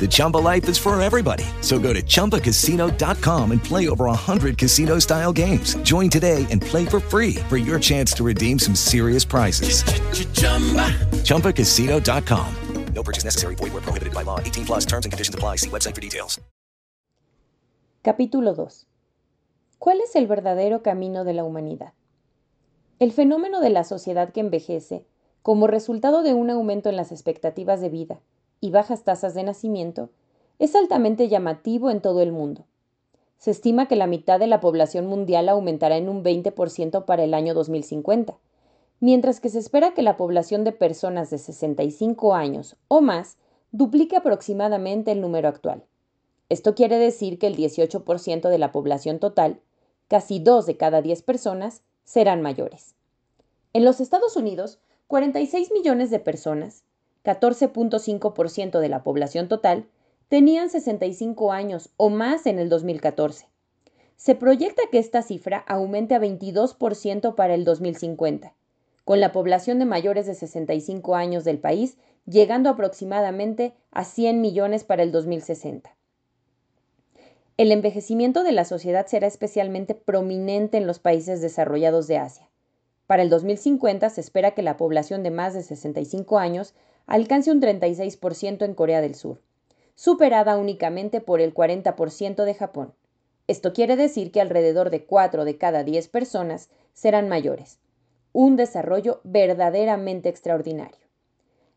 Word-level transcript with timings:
The 0.00 0.08
Chumba 0.08 0.38
life 0.38 0.66
is 0.68 0.78
for 0.78 0.98
everybody. 1.00 1.44
So 1.60 1.78
go 1.78 1.92
to 1.92 2.02
ChumbaCasino.com 2.02 3.52
and 3.52 3.62
play 3.62 3.88
over 3.90 4.06
100 4.06 4.56
casino 4.56 4.98
style 4.98 5.32
games. 5.32 5.74
Join 5.82 6.08
today 6.08 6.46
and 6.50 6.62
play 6.62 6.86
for 6.86 7.00
free 7.00 7.34
for 7.50 7.58
your 7.58 7.78
chance 7.78 8.14
to 8.14 8.24
redeem 8.24 8.58
some 8.58 8.74
serious 8.74 9.26
prizes. 9.26 9.82
ChumbaCasino.com. 11.24 12.54
No 12.94 13.02
purchase 13.02 13.24
necessary. 13.24 13.54
Void 13.54 13.72
where 13.72 13.82
prohibited 13.82 14.12
by 14.12 14.22
law. 14.22 14.40
18 14.40 14.66
plus 14.66 14.84
terms 14.84 15.06
and 15.06 15.12
conditions 15.12 15.34
apply. 15.34 15.56
See 15.56 15.70
website 15.70 15.94
for 15.94 16.00
details. 16.00 16.40
Capítulo 18.02 18.54
2. 18.54 18.86
¿Cuál 19.78 20.00
es 20.00 20.16
el 20.16 20.26
verdadero 20.26 20.82
camino 20.82 21.24
de 21.24 21.34
la 21.34 21.44
humanidad? 21.44 21.92
El 22.98 23.12
fenómeno 23.12 23.60
de 23.60 23.70
la 23.70 23.84
sociedad 23.84 24.32
que 24.32 24.40
envejece, 24.40 25.04
como 25.42 25.66
resultado 25.66 26.22
de 26.22 26.34
un 26.34 26.50
aumento 26.50 26.88
en 26.88 26.96
las 26.96 27.12
expectativas 27.12 27.80
de 27.80 27.88
vida, 27.90 28.20
y 28.60 28.70
bajas 28.70 29.04
tasas 29.04 29.34
de 29.34 29.42
nacimiento, 29.42 30.10
es 30.58 30.74
altamente 30.74 31.28
llamativo 31.28 31.90
en 31.90 32.00
todo 32.00 32.20
el 32.20 32.32
mundo. 32.32 32.64
Se 33.38 33.50
estima 33.50 33.88
que 33.88 33.96
la 33.96 34.06
mitad 34.06 34.38
de 34.38 34.46
la 34.46 34.60
población 34.60 35.06
mundial 35.06 35.48
aumentará 35.48 35.96
en 35.96 36.08
un 36.08 36.22
20% 36.22 37.06
para 37.06 37.24
el 37.24 37.32
año 37.32 37.54
2050, 37.54 38.36
mientras 39.00 39.40
que 39.40 39.48
se 39.48 39.58
espera 39.58 39.94
que 39.94 40.02
la 40.02 40.18
población 40.18 40.62
de 40.64 40.72
personas 40.72 41.30
de 41.30 41.38
65 41.38 42.34
años 42.34 42.76
o 42.88 43.00
más 43.00 43.38
duplique 43.72 44.16
aproximadamente 44.16 45.12
el 45.12 45.22
número 45.22 45.48
actual. 45.48 45.84
Esto 46.50 46.74
quiere 46.74 46.98
decir 46.98 47.38
que 47.38 47.46
el 47.46 47.56
18% 47.56 48.48
de 48.48 48.58
la 48.58 48.72
población 48.72 49.20
total, 49.20 49.60
casi 50.08 50.40
2 50.40 50.66
de 50.66 50.76
cada 50.76 51.00
10 51.00 51.22
personas, 51.22 51.82
serán 52.04 52.42
mayores. 52.42 52.94
En 53.72 53.84
los 53.84 54.00
Estados 54.00 54.36
Unidos, 54.36 54.80
46 55.06 55.72
millones 55.72 56.10
de 56.10 56.18
personas, 56.18 56.82
14.5% 57.24 58.80
de 58.80 58.88
la 58.88 59.02
población 59.02 59.48
total, 59.48 59.86
tenían 60.28 60.70
65 60.70 61.52
años 61.52 61.90
o 61.96 62.08
más 62.08 62.46
en 62.46 62.58
el 62.58 62.68
2014. 62.68 63.48
Se 64.16 64.34
proyecta 64.34 64.82
que 64.90 64.98
esta 64.98 65.22
cifra 65.22 65.58
aumente 65.66 66.14
a 66.14 66.20
22% 66.20 67.34
para 67.34 67.54
el 67.54 67.64
2050, 67.64 68.54
con 69.04 69.20
la 69.20 69.32
población 69.32 69.78
de 69.78 69.86
mayores 69.86 70.26
de 70.26 70.34
65 70.34 71.14
años 71.14 71.44
del 71.44 71.58
país 71.58 71.96
llegando 72.26 72.70
aproximadamente 72.70 73.74
a 73.90 74.04
100 74.04 74.40
millones 74.40 74.84
para 74.84 75.02
el 75.02 75.10
2060. 75.10 75.94
El 77.56 77.72
envejecimiento 77.72 78.42
de 78.42 78.52
la 78.52 78.64
sociedad 78.64 79.06
será 79.06 79.26
especialmente 79.26 79.94
prominente 79.94 80.78
en 80.78 80.86
los 80.86 80.98
países 80.98 81.42
desarrollados 81.42 82.06
de 82.06 82.18
Asia. 82.18 82.48
Para 83.06 83.22
el 83.22 83.28
2050 83.28 84.08
se 84.08 84.20
espera 84.20 84.52
que 84.52 84.62
la 84.62 84.76
población 84.76 85.22
de 85.22 85.30
más 85.30 85.52
de 85.52 85.62
65 85.62 86.38
años 86.38 86.74
alcance 87.10 87.50
un 87.50 87.60
36% 87.60 88.64
en 88.64 88.74
Corea 88.74 89.00
del 89.00 89.16
Sur, 89.16 89.42
superada 89.96 90.56
únicamente 90.56 91.20
por 91.20 91.40
el 91.40 91.52
40% 91.52 92.44
de 92.44 92.54
Japón. 92.54 92.94
Esto 93.48 93.72
quiere 93.72 93.96
decir 93.96 94.30
que 94.30 94.40
alrededor 94.40 94.90
de 94.90 95.04
4 95.04 95.44
de 95.44 95.58
cada 95.58 95.82
10 95.82 96.06
personas 96.06 96.70
serán 96.92 97.28
mayores. 97.28 97.80
Un 98.32 98.54
desarrollo 98.54 99.20
verdaderamente 99.24 100.28
extraordinario. 100.28 101.00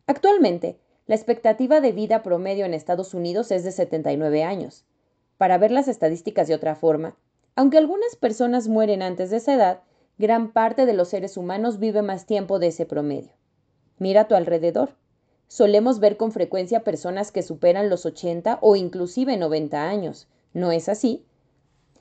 Actualmente, 0.06 0.78
la 1.06 1.16
expectativa 1.16 1.80
de 1.80 1.90
vida 1.90 2.22
promedio 2.22 2.64
en 2.64 2.72
Estados 2.72 3.12
Unidos 3.12 3.50
es 3.50 3.64
de 3.64 3.72
79 3.72 4.44
años. 4.44 4.84
Para 5.36 5.58
ver 5.58 5.72
las 5.72 5.88
estadísticas 5.88 6.46
de 6.46 6.54
otra 6.54 6.76
forma, 6.76 7.16
aunque 7.56 7.78
algunas 7.78 8.14
personas 8.14 8.68
mueren 8.68 9.02
antes 9.02 9.30
de 9.30 9.38
esa 9.38 9.54
edad, 9.54 9.80
gran 10.16 10.52
parte 10.52 10.86
de 10.86 10.94
los 10.94 11.08
seres 11.08 11.36
humanos 11.36 11.80
vive 11.80 12.02
más 12.02 12.24
tiempo 12.24 12.60
de 12.60 12.68
ese 12.68 12.86
promedio. 12.86 13.32
Mira 13.98 14.22
a 14.22 14.28
tu 14.28 14.36
alrededor. 14.36 14.90
Solemos 15.54 16.00
ver 16.00 16.16
con 16.16 16.32
frecuencia 16.32 16.82
personas 16.82 17.30
que 17.30 17.44
superan 17.44 17.88
los 17.88 18.06
80 18.06 18.58
o 18.60 18.74
inclusive 18.74 19.36
90 19.36 19.88
años. 19.88 20.26
¿No 20.52 20.72
es 20.72 20.88
así? 20.88 21.24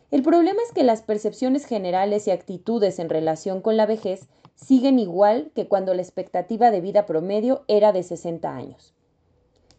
El 0.10 0.24
problema 0.24 0.60
es 0.66 0.74
que 0.74 0.82
las 0.82 1.04
percepciones 1.04 1.66
generales 1.66 2.26
y 2.26 2.32
actitudes 2.32 2.98
en 2.98 3.10
relación 3.10 3.62
con 3.62 3.78
la 3.78 3.86
vejez 3.86 4.28
siguen 4.56 4.98
igual 4.98 5.52
que 5.54 5.68
cuando 5.68 5.94
la 5.94 6.02
expectativa 6.02 6.72
de 6.72 6.82
vida 6.82 7.06
promedio 7.06 7.64
era 7.68 7.92
de 7.92 8.02
60 8.02 8.56
años. 8.56 8.96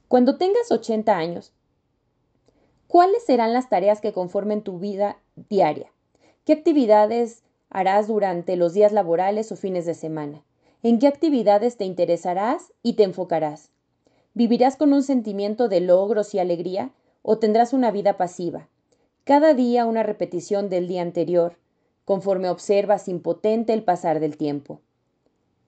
Cuando 0.07 0.37
tengas 0.37 0.71
80 0.71 1.17
años, 1.17 1.53
¿cuáles 2.87 3.25
serán 3.25 3.53
las 3.53 3.69
tareas 3.69 4.01
que 4.01 4.13
conformen 4.13 4.63
tu 4.63 4.79
vida 4.79 5.19
diaria? 5.49 5.91
¿Qué 6.45 6.53
actividades 6.53 7.43
harás 7.71 8.07
durante 8.07 8.55
los 8.55 8.73
días 8.73 8.93
laborales 8.93 9.51
o 9.51 9.57
fines 9.57 9.85
de 9.85 9.95
semana? 9.95 10.45
En 10.85 10.99
qué 10.99 11.07
actividades 11.07 11.79
te 11.79 11.87
interesarás 11.87 12.75
y 12.83 12.93
te 12.93 13.05
enfocarás. 13.05 13.71
¿Vivirás 14.35 14.77
con 14.77 14.93
un 14.93 15.03
sentimiento 15.03 15.69
de 15.69 15.81
logros 15.81 16.35
y 16.35 16.39
alegría 16.39 16.93
o 17.23 17.39
tendrás 17.39 17.73
una 17.73 17.91
vida 17.91 18.19
pasiva? 18.19 18.69
Cada 19.25 19.55
día 19.55 19.87
una 19.87 20.03
repetición 20.03 20.69
del 20.69 20.87
día 20.87 21.01
anterior, 21.01 21.57
conforme 22.05 22.51
observas 22.51 23.09
impotente 23.09 23.73
el 23.73 23.83
pasar 23.83 24.21
del 24.21 24.37
tiempo. 24.37 24.83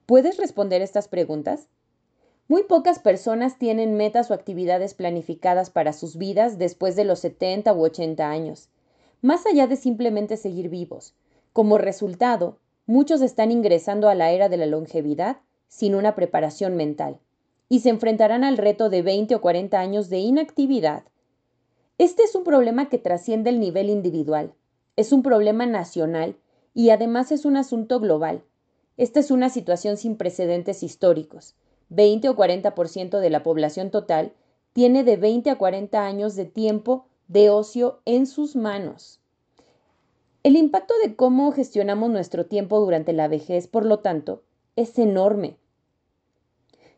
¿Puedes 0.05 0.37
responder 0.37 0.83
estas 0.83 1.09
preguntas? 1.09 1.71
Muy 2.47 2.65
pocas 2.65 2.99
personas 2.99 3.59
tienen 3.59 3.97
metas 3.97 4.31
o 4.31 4.35
actividades 4.35 4.93
planificadas 4.93 5.71
para 5.71 5.95
sus 5.95 6.19
vidas 6.19 6.59
después 6.59 6.95
de 6.95 7.05
los 7.05 7.21
70 7.21 7.73
u 7.73 7.85
80 7.85 8.29
años, 8.29 8.69
más 9.23 9.47
allá 9.47 9.67
de 9.67 9.77
simplemente 9.77 10.37
seguir 10.37 10.69
vivos. 10.69 11.15
Como 11.55 11.79
resultado, 11.79 12.59
muchos 12.87 13.21
están 13.21 13.51
ingresando 13.51 14.09
a 14.09 14.15
la 14.15 14.31
era 14.31 14.49
de 14.49 14.57
la 14.57 14.67
longevidad 14.67 15.39
sin 15.69 15.95
una 15.95 16.15
preparación 16.15 16.77
mental 16.77 17.19
y 17.69 17.81
se 17.81 17.91
enfrentarán 17.91 18.45
al 18.45 18.57
reto 18.57 18.89
de 18.89 19.03
20 19.03 19.35
o 19.35 19.41
40 19.41 19.79
años 19.79 20.09
de 20.09 20.19
inactividad. 20.19 21.03
Este 21.99 22.23
es 22.23 22.35
un 22.35 22.45
problema 22.45 22.89
que 22.89 22.99
trasciende 22.99 23.51
el 23.51 23.59
nivel 23.59 23.91
individual, 23.91 24.55
es 24.97 25.13
un 25.13 25.23
problema 25.23 25.67
nacional 25.67 26.37
y 26.75 26.91
además 26.91 27.33
es 27.33 27.45
un 27.45 27.57
asunto 27.57 28.01
global. 28.01 28.45
Esta 28.97 29.21
es 29.21 29.31
una 29.31 29.51
situación 29.51 29.97
sin 29.97 30.17
precedentes 30.17 30.83
históricos. 30.83 31.55
20 31.89 32.29
o 32.31 32.37
40% 32.37 33.21
de 33.21 33.31
la 33.31 33.43
población 33.43 33.91
total 33.91 34.33
tiene 34.73 35.05
de 35.05 35.17
20 35.17 35.51
a 35.51 35.59
40 35.59 36.05
años 36.05 36.35
de 36.35 36.45
tiempo 36.45 37.07
de 37.29 37.51
ocio 37.51 38.01
en 38.05 38.27
sus 38.27 38.57
manos. 38.57 39.21
El 40.47 40.55
impacto 40.55 40.95
de 41.03 41.17
cómo 41.17 41.51
gestionamos 41.51 42.09
nuestro 42.09 42.47
tiempo 42.47 42.79
durante 42.79 43.13
la 43.13 43.27
vejez, 43.27 43.67
por 43.67 43.85
lo 43.85 43.99
tanto, 43.99 44.45
es 44.77 44.97
enorme. 44.97 45.57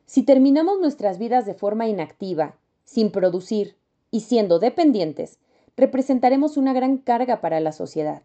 Si 0.04 0.22
terminamos 0.22 0.78
nuestras 0.80 1.18
vidas 1.18 1.46
de 1.46 1.54
forma 1.54 1.88
inactiva, 1.88 2.58
sin 2.84 3.10
producir 3.10 3.78
y 4.10 4.20
siendo 4.20 4.58
dependientes, 4.58 5.38
representaremos 5.78 6.58
una 6.58 6.74
gran 6.74 6.98
carga 6.98 7.40
para 7.40 7.58
la 7.60 7.72
sociedad. 7.72 8.20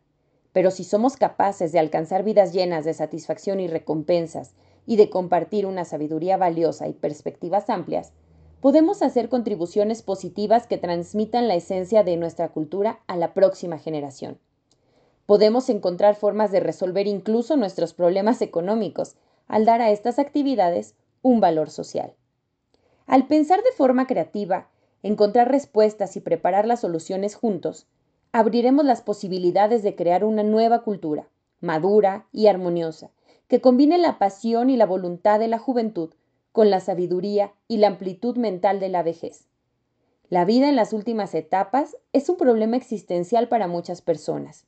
Pero 0.51 0.71
si 0.71 0.83
somos 0.83 1.15
capaces 1.15 1.71
de 1.71 1.79
alcanzar 1.79 2.25
vidas 2.25 2.51
llenas 2.51 2.83
de 2.83 2.93
satisfacción 2.93 3.61
y 3.61 3.69
recompensas 3.69 4.51
y 4.85 4.97
de 4.97 5.09
compartir 5.09 5.65
una 5.65 5.85
sabiduría 5.85 6.35
valiosa 6.35 6.89
y 6.89 6.91
perspectivas 6.91 7.69
amplias, 7.69 8.11
podemos 8.59 9.01
hacer 9.01 9.29
contribuciones 9.29 10.01
positivas 10.01 10.67
que 10.67 10.77
transmitan 10.77 11.47
la 11.47 11.55
esencia 11.55 12.03
de 12.03 12.17
nuestra 12.17 12.49
cultura 12.49 12.99
a 13.07 13.15
la 13.15 13.33
próxima 13.33 13.77
generación. 13.77 14.37
Podemos 15.25 15.69
encontrar 15.69 16.15
formas 16.15 16.51
de 16.51 16.59
resolver 16.59 17.07
incluso 17.07 17.55
nuestros 17.55 17.93
problemas 17.93 18.41
económicos 18.41 19.15
al 19.47 19.63
dar 19.63 19.81
a 19.81 19.89
estas 19.89 20.19
actividades 20.19 20.95
un 21.21 21.39
valor 21.39 21.69
social. 21.69 22.13
Al 23.05 23.27
pensar 23.27 23.63
de 23.63 23.71
forma 23.71 24.05
creativa, 24.05 24.67
encontrar 25.01 25.49
respuestas 25.49 26.17
y 26.17 26.19
preparar 26.19 26.67
las 26.67 26.81
soluciones 26.81 27.35
juntos, 27.35 27.87
abriremos 28.33 28.83
las 28.83 29.01
posibilidades 29.01 29.81
de 29.81 29.95
crear 29.95 30.25
una 30.25 30.43
nueva 30.43 30.83
cultura, 30.83 31.29
madura 31.61 32.27
y 32.33 32.47
armoniosa, 32.47 33.11
que 33.47 33.61
combine 33.61 33.97
la 33.97 34.19
pasión 34.19 34.69
y 34.69 34.75
la 34.75 34.85
voluntad 34.85 35.39
de 35.39 35.47
la 35.47 35.59
juventud 35.59 36.13
con 36.51 36.69
la 36.69 36.81
sabiduría 36.81 37.53
y 37.69 37.77
la 37.77 37.87
amplitud 37.87 38.35
mental 38.35 38.81
de 38.81 38.89
la 38.89 39.03
vejez. 39.03 39.47
La 40.27 40.43
vida 40.43 40.67
en 40.67 40.75
las 40.75 40.91
últimas 40.91 41.33
etapas 41.33 41.95
es 42.11 42.27
un 42.27 42.35
problema 42.35 42.75
existencial 42.75 43.47
para 43.47 43.67
muchas 43.67 44.01
personas 44.01 44.65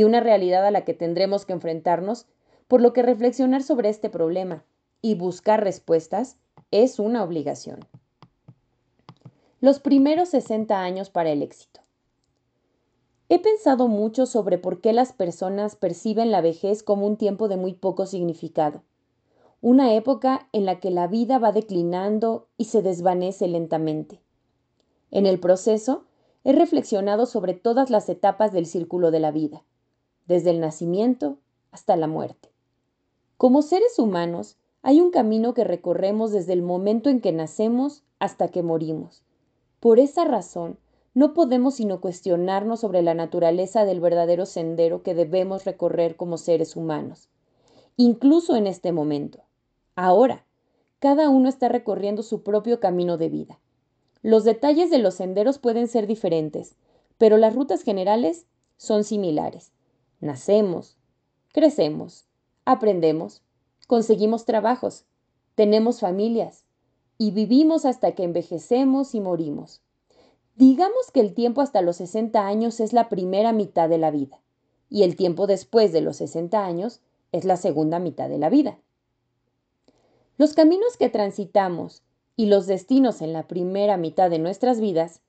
y 0.00 0.04
una 0.04 0.20
realidad 0.20 0.64
a 0.66 0.70
la 0.70 0.86
que 0.86 0.94
tendremos 0.94 1.44
que 1.44 1.52
enfrentarnos, 1.52 2.24
por 2.68 2.80
lo 2.80 2.94
que 2.94 3.02
reflexionar 3.02 3.62
sobre 3.62 3.90
este 3.90 4.08
problema 4.08 4.64
y 5.02 5.14
buscar 5.14 5.62
respuestas 5.62 6.38
es 6.70 6.98
una 6.98 7.22
obligación. 7.22 7.80
Los 9.60 9.78
primeros 9.78 10.30
60 10.30 10.80
años 10.80 11.10
para 11.10 11.28
el 11.28 11.42
éxito. 11.42 11.82
He 13.28 13.40
pensado 13.40 13.88
mucho 13.88 14.24
sobre 14.24 14.56
por 14.56 14.80
qué 14.80 14.94
las 14.94 15.12
personas 15.12 15.76
perciben 15.76 16.30
la 16.30 16.40
vejez 16.40 16.82
como 16.82 17.06
un 17.06 17.18
tiempo 17.18 17.48
de 17.48 17.58
muy 17.58 17.74
poco 17.74 18.06
significado, 18.06 18.82
una 19.60 19.92
época 19.92 20.48
en 20.54 20.64
la 20.64 20.80
que 20.80 20.90
la 20.90 21.08
vida 21.08 21.38
va 21.38 21.52
declinando 21.52 22.48
y 22.56 22.64
se 22.64 22.80
desvanece 22.80 23.48
lentamente. 23.48 24.22
En 25.10 25.26
el 25.26 25.38
proceso, 25.40 26.04
he 26.42 26.54
reflexionado 26.54 27.26
sobre 27.26 27.52
todas 27.52 27.90
las 27.90 28.08
etapas 28.08 28.50
del 28.50 28.64
círculo 28.64 29.10
de 29.10 29.20
la 29.20 29.30
vida, 29.30 29.62
desde 30.30 30.50
el 30.50 30.60
nacimiento 30.60 31.38
hasta 31.72 31.96
la 31.96 32.06
muerte. 32.06 32.52
Como 33.36 33.62
seres 33.62 33.98
humanos, 33.98 34.58
hay 34.80 35.00
un 35.00 35.10
camino 35.10 35.54
que 35.54 35.64
recorremos 35.64 36.30
desde 36.30 36.52
el 36.52 36.62
momento 36.62 37.10
en 37.10 37.20
que 37.20 37.32
nacemos 37.32 38.04
hasta 38.20 38.46
que 38.46 38.62
morimos. 38.62 39.24
Por 39.80 39.98
esa 39.98 40.24
razón, 40.24 40.78
no 41.14 41.34
podemos 41.34 41.74
sino 41.74 42.00
cuestionarnos 42.00 42.78
sobre 42.78 43.02
la 43.02 43.12
naturaleza 43.12 43.84
del 43.84 43.98
verdadero 43.98 44.46
sendero 44.46 45.02
que 45.02 45.14
debemos 45.16 45.64
recorrer 45.64 46.14
como 46.14 46.38
seres 46.38 46.76
humanos, 46.76 47.28
incluso 47.96 48.54
en 48.54 48.68
este 48.68 48.92
momento. 48.92 49.40
Ahora, 49.96 50.44
cada 51.00 51.28
uno 51.28 51.48
está 51.48 51.68
recorriendo 51.68 52.22
su 52.22 52.44
propio 52.44 52.78
camino 52.78 53.18
de 53.18 53.30
vida. 53.30 53.58
Los 54.22 54.44
detalles 54.44 54.90
de 54.90 54.98
los 54.98 55.14
senderos 55.14 55.58
pueden 55.58 55.88
ser 55.88 56.06
diferentes, 56.06 56.76
pero 57.18 57.36
las 57.36 57.52
rutas 57.56 57.82
generales 57.82 58.46
son 58.76 59.02
similares. 59.02 59.72
Nacemos, 60.20 60.96
crecemos, 61.52 62.26
aprendemos, 62.64 63.42
conseguimos 63.86 64.44
trabajos, 64.44 65.04
tenemos 65.54 66.00
familias 66.00 66.64
y 67.18 67.32
vivimos 67.32 67.84
hasta 67.84 68.12
que 68.12 68.24
envejecemos 68.24 69.14
y 69.14 69.20
morimos. 69.20 69.82
Digamos 70.56 71.10
que 71.12 71.20
el 71.20 71.34
tiempo 71.34 71.62
hasta 71.62 71.82
los 71.82 71.96
60 71.96 72.46
años 72.46 72.80
es 72.80 72.92
la 72.92 73.08
primera 73.08 73.52
mitad 73.52 73.88
de 73.88 73.98
la 73.98 74.10
vida 74.10 74.40
y 74.90 75.04
el 75.04 75.16
tiempo 75.16 75.46
después 75.46 75.92
de 75.92 76.02
los 76.02 76.16
60 76.16 76.64
años 76.64 77.00
es 77.32 77.44
la 77.44 77.56
segunda 77.56 77.98
mitad 77.98 78.28
de 78.28 78.38
la 78.38 78.50
vida. 78.50 78.78
Los 80.36 80.52
caminos 80.54 80.96
que 80.98 81.08
transitamos 81.08 82.02
y 82.36 82.46
los 82.46 82.66
destinos 82.66 83.22
en 83.22 83.32
la 83.32 83.46
primera 83.46 83.96
mitad 83.96 84.30
de 84.30 84.38
nuestras 84.38 84.80
vidas 84.80 85.20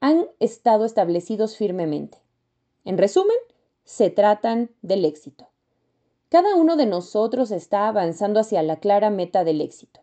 han 0.00 0.26
estado 0.40 0.84
establecidos 0.84 1.56
firmemente. 1.56 2.18
En 2.84 2.98
resumen, 2.98 3.36
se 3.84 4.10
tratan 4.10 4.70
del 4.82 5.04
éxito. 5.04 5.48
Cada 6.28 6.54
uno 6.54 6.76
de 6.76 6.86
nosotros 6.86 7.50
está 7.50 7.88
avanzando 7.88 8.40
hacia 8.40 8.62
la 8.62 8.76
clara 8.76 9.10
meta 9.10 9.44
del 9.44 9.60
éxito. 9.60 10.00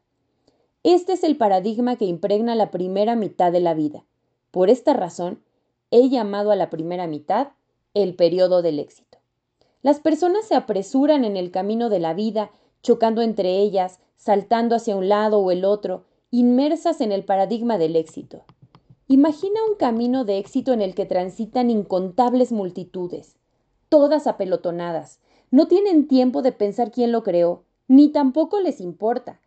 Este 0.84 1.14
es 1.14 1.24
el 1.24 1.38
paradigma 1.38 1.96
que 1.96 2.06
impregna 2.06 2.56
la 2.56 2.72
primera 2.72 3.16
mitad 3.16 3.52
de 3.52 3.60
la 3.60 3.74
vida. 3.74 4.06
Por 4.52 4.70
esta 4.70 4.94
razón, 4.94 5.42
he 5.92 6.10
llamado 6.10 6.52
a 6.52 6.56
la 6.56 6.70
primera 6.70 7.08
mitad 7.08 7.50
el 7.94 8.16
periodo 8.16 8.62
del 8.62 8.80
éxito. 8.80 9.18
Las 9.82 10.00
personas 10.00 10.46
se 10.46 10.56
apresuran 10.56 11.26
en 11.26 11.36
el 11.36 11.52
camino 11.52 11.90
de 11.90 12.00
la 12.00 12.14
vida, 12.14 12.52
chocando 12.84 13.22
entre 13.22 13.58
ellas, 13.58 14.00
saltando 14.18 14.76
hacia 14.76 14.96
un 14.96 15.10
lado 15.10 15.40
o 15.40 15.52
el 15.52 15.66
otro, 15.66 16.04
inmersas 16.32 17.02
en 17.02 17.12
el 17.12 17.24
paradigma 17.24 17.78
del 17.78 17.96
éxito. 17.96 18.44
Imagina 19.08 19.60
un 19.68 19.76
camino 19.76 20.26
de 20.26 20.38
éxito 20.38 20.74
en 20.74 20.82
el 20.82 20.94
que 20.94 21.06
transitan 21.06 21.72
incontables 21.72 22.52
multitudes, 22.52 23.39
todas 23.90 24.28
apelotonadas. 24.28 25.20
No 25.52 25.68
tienen 25.68 26.08
tiempo 26.08 26.42
de 26.42 26.52
pensar 26.52 26.92
quién 26.92 27.12
lo 27.12 27.24
creó, 27.24 27.64
ni 27.88 28.10
tampoco 28.10 28.60
les 28.60 28.80
importa. 28.80 29.40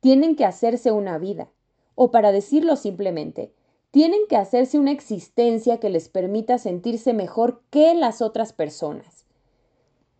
Tienen 0.00 0.36
que 0.36 0.44
hacerse 0.44 0.92
una 0.92 1.18
vida, 1.18 1.48
o 1.96 2.10
para 2.10 2.32
decirlo 2.32 2.76
simplemente, 2.76 3.52
tienen 3.90 4.20
que 4.28 4.36
hacerse 4.36 4.78
una 4.78 4.92
existencia 4.92 5.78
que 5.78 5.90
les 5.90 6.08
permita 6.08 6.58
sentirse 6.58 7.12
mejor 7.12 7.62
que 7.70 7.94
las 7.94 8.22
otras 8.22 8.52
personas, 8.52 9.26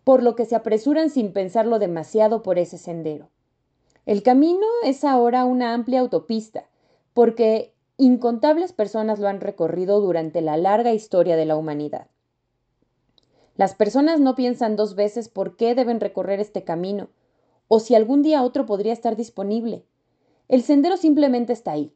por 0.05 0.23
lo 0.23 0.35
que 0.35 0.47
se 0.47 0.57
apresuran 0.57 1.11
sin 1.11 1.33
pensarlo 1.33 1.79
demasiado 1.79 2.43
por 2.43 2.59
ese 2.59 2.79
sendero. 2.79 3.29
El 4.07 4.23
camino 4.23 4.67
es 4.85 5.05
ahora 5.05 5.45
una 5.45 5.75
amplia 5.75 6.01
autopista, 6.01 6.67
porque 7.13 7.75
incontables 7.99 8.73
personas 8.73 9.19
lo 9.19 9.29
han 9.29 9.41
recorrido 9.41 10.01
durante 10.01 10.41
la 10.41 10.57
larga 10.57 10.95
historia 10.95 11.37
de 11.37 11.45
la 11.45 11.57
humanidad. 11.57 12.09
Las 13.59 13.75
personas 13.75 14.21
no 14.21 14.37
piensan 14.37 14.77
dos 14.77 14.95
veces 14.95 15.29
por 15.29 15.57
qué 15.57 15.75
deben 15.75 15.99
recorrer 15.99 16.39
este 16.39 16.63
camino, 16.63 17.09
o 17.67 17.81
si 17.81 17.97
algún 17.97 18.23
día 18.23 18.45
otro 18.45 18.67
podría 18.67 18.93
estar 18.93 19.17
disponible. 19.17 19.85
El 20.47 20.63
sendero 20.63 20.97
simplemente 20.97 21.55
está 21.55 21.73
ahí. 21.73 21.93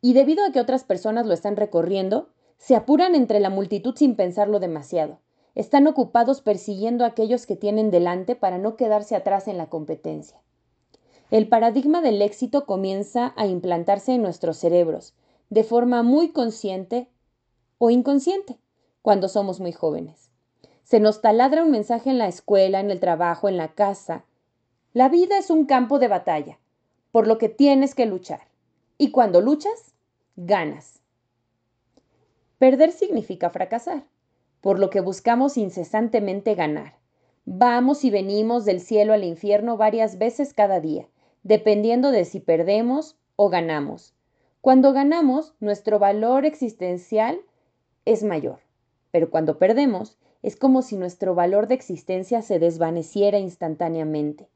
Y 0.00 0.14
debido 0.14 0.46
a 0.46 0.50
que 0.50 0.60
otras 0.60 0.84
personas 0.84 1.26
lo 1.26 1.34
están 1.34 1.56
recorriendo, 1.56 2.30
se 2.56 2.74
apuran 2.74 3.14
entre 3.14 3.38
la 3.38 3.50
multitud 3.50 3.94
sin 3.96 4.16
pensarlo 4.16 4.60
demasiado. 4.60 5.18
Están 5.54 5.86
ocupados 5.86 6.40
persiguiendo 6.40 7.04
a 7.04 7.08
aquellos 7.08 7.44
que 7.44 7.54
tienen 7.54 7.90
delante 7.90 8.34
para 8.34 8.56
no 8.56 8.76
quedarse 8.76 9.14
atrás 9.14 9.46
en 9.46 9.58
la 9.58 9.68
competencia. 9.68 10.40
El 11.30 11.48
paradigma 11.48 12.00
del 12.00 12.22
éxito 12.22 12.64
comienza 12.64 13.34
a 13.36 13.46
implantarse 13.46 14.14
en 14.14 14.22
nuestros 14.22 14.56
cerebros, 14.56 15.12
de 15.50 15.64
forma 15.64 16.02
muy 16.02 16.30
consciente 16.30 17.10
o 17.76 17.90
inconsciente, 17.90 18.58
cuando 19.02 19.28
somos 19.28 19.60
muy 19.60 19.72
jóvenes. 19.72 20.27
Se 20.88 21.00
nos 21.00 21.20
taladra 21.20 21.64
un 21.64 21.70
mensaje 21.70 22.08
en 22.08 22.16
la 22.16 22.28
escuela, 22.28 22.80
en 22.80 22.90
el 22.90 22.98
trabajo, 22.98 23.46
en 23.50 23.58
la 23.58 23.68
casa. 23.68 24.24
La 24.94 25.10
vida 25.10 25.36
es 25.36 25.50
un 25.50 25.66
campo 25.66 25.98
de 25.98 26.08
batalla, 26.08 26.58
por 27.12 27.26
lo 27.26 27.36
que 27.36 27.50
tienes 27.50 27.94
que 27.94 28.06
luchar. 28.06 28.40
Y 28.96 29.10
cuando 29.10 29.42
luchas, 29.42 29.92
ganas. 30.36 31.02
Perder 32.58 32.92
significa 32.92 33.50
fracasar, 33.50 34.04
por 34.62 34.78
lo 34.78 34.88
que 34.88 35.02
buscamos 35.02 35.58
incesantemente 35.58 36.54
ganar. 36.54 36.94
Vamos 37.44 38.02
y 38.02 38.08
venimos 38.08 38.64
del 38.64 38.80
cielo 38.80 39.12
al 39.12 39.24
infierno 39.24 39.76
varias 39.76 40.16
veces 40.16 40.54
cada 40.54 40.80
día, 40.80 41.06
dependiendo 41.42 42.12
de 42.12 42.24
si 42.24 42.40
perdemos 42.40 43.18
o 43.36 43.50
ganamos. 43.50 44.14
Cuando 44.62 44.94
ganamos, 44.94 45.52
nuestro 45.60 45.98
valor 45.98 46.46
existencial 46.46 47.38
es 48.06 48.24
mayor, 48.24 48.60
pero 49.10 49.28
cuando 49.28 49.58
perdemos, 49.58 50.16
es 50.42 50.56
como 50.56 50.82
si 50.82 50.96
nuestro 50.96 51.34
valor 51.34 51.66
de 51.66 51.74
existencia 51.74 52.42
se 52.42 52.58
desvaneciera 52.58 53.38
instantáneamente. 53.38 54.48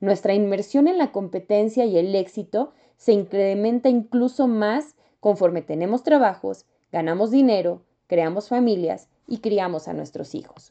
Nuestra 0.00 0.34
inmersión 0.34 0.88
en 0.88 0.98
la 0.98 1.12
competencia 1.12 1.84
y 1.84 1.96
el 1.96 2.14
éxito 2.14 2.72
se 2.96 3.12
incrementa 3.12 3.88
incluso 3.88 4.46
más 4.48 4.94
conforme 5.20 5.62
tenemos 5.62 6.02
trabajos, 6.02 6.66
ganamos 6.90 7.30
dinero, 7.30 7.82
creamos 8.08 8.48
familias 8.48 9.08
y 9.26 9.38
criamos 9.38 9.88
a 9.88 9.92
nuestros 9.92 10.34
hijos. 10.34 10.70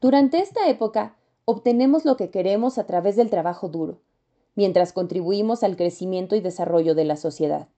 Durante 0.00 0.40
esta 0.40 0.68
época, 0.68 1.16
obtenemos 1.44 2.04
lo 2.04 2.16
que 2.16 2.30
queremos 2.30 2.78
a 2.78 2.84
través 2.84 3.16
del 3.16 3.30
trabajo 3.30 3.68
duro, 3.68 4.00
mientras 4.54 4.92
contribuimos 4.92 5.62
al 5.62 5.76
crecimiento 5.76 6.36
y 6.36 6.40
desarrollo 6.40 6.94
de 6.94 7.04
la 7.04 7.16
sociedad. 7.16 7.68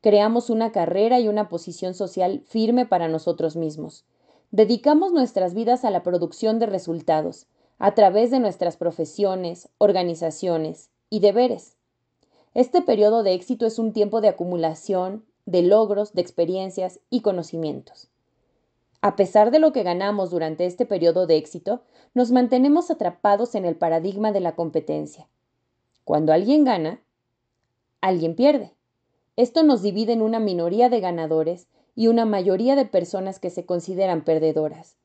Creamos 0.00 0.50
una 0.50 0.72
carrera 0.72 1.20
y 1.20 1.28
una 1.28 1.48
posición 1.48 1.94
social 1.94 2.42
firme 2.46 2.86
para 2.86 3.08
nosotros 3.08 3.54
mismos. 3.54 4.04
Dedicamos 4.52 5.12
nuestras 5.12 5.54
vidas 5.54 5.82
a 5.82 5.90
la 5.90 6.02
producción 6.02 6.58
de 6.58 6.66
resultados, 6.66 7.46
a 7.78 7.94
través 7.94 8.30
de 8.30 8.38
nuestras 8.38 8.76
profesiones, 8.76 9.70
organizaciones 9.78 10.90
y 11.08 11.20
deberes. 11.20 11.78
Este 12.52 12.82
periodo 12.82 13.22
de 13.22 13.32
éxito 13.32 13.64
es 13.64 13.78
un 13.78 13.94
tiempo 13.94 14.20
de 14.20 14.28
acumulación, 14.28 15.24
de 15.46 15.62
logros, 15.62 16.12
de 16.12 16.20
experiencias 16.20 17.00
y 17.08 17.22
conocimientos. 17.22 18.10
A 19.00 19.16
pesar 19.16 19.52
de 19.52 19.58
lo 19.58 19.72
que 19.72 19.84
ganamos 19.84 20.30
durante 20.30 20.66
este 20.66 20.84
periodo 20.84 21.26
de 21.26 21.38
éxito, 21.38 21.80
nos 22.12 22.30
mantenemos 22.30 22.90
atrapados 22.90 23.54
en 23.54 23.64
el 23.64 23.76
paradigma 23.76 24.32
de 24.32 24.40
la 24.40 24.54
competencia. 24.54 25.28
Cuando 26.04 26.30
alguien 26.30 26.64
gana, 26.64 27.00
alguien 28.02 28.36
pierde. 28.36 28.74
Esto 29.36 29.62
nos 29.62 29.80
divide 29.80 30.12
en 30.12 30.20
una 30.20 30.40
minoría 30.40 30.90
de 30.90 31.00
ganadores 31.00 31.68
y 31.94 32.06
una 32.06 32.24
mayoría 32.24 32.76
de 32.76 32.84
personas 32.84 33.38
que 33.38 33.50
se 33.50 33.66
consideran 33.66 34.24
perdedoras. 34.24 34.96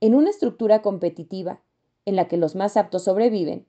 En 0.00 0.14
una 0.14 0.30
estructura 0.30 0.82
competitiva, 0.82 1.60
en 2.04 2.16
la 2.16 2.28
que 2.28 2.36
los 2.36 2.54
más 2.54 2.76
aptos 2.76 3.04
sobreviven, 3.04 3.66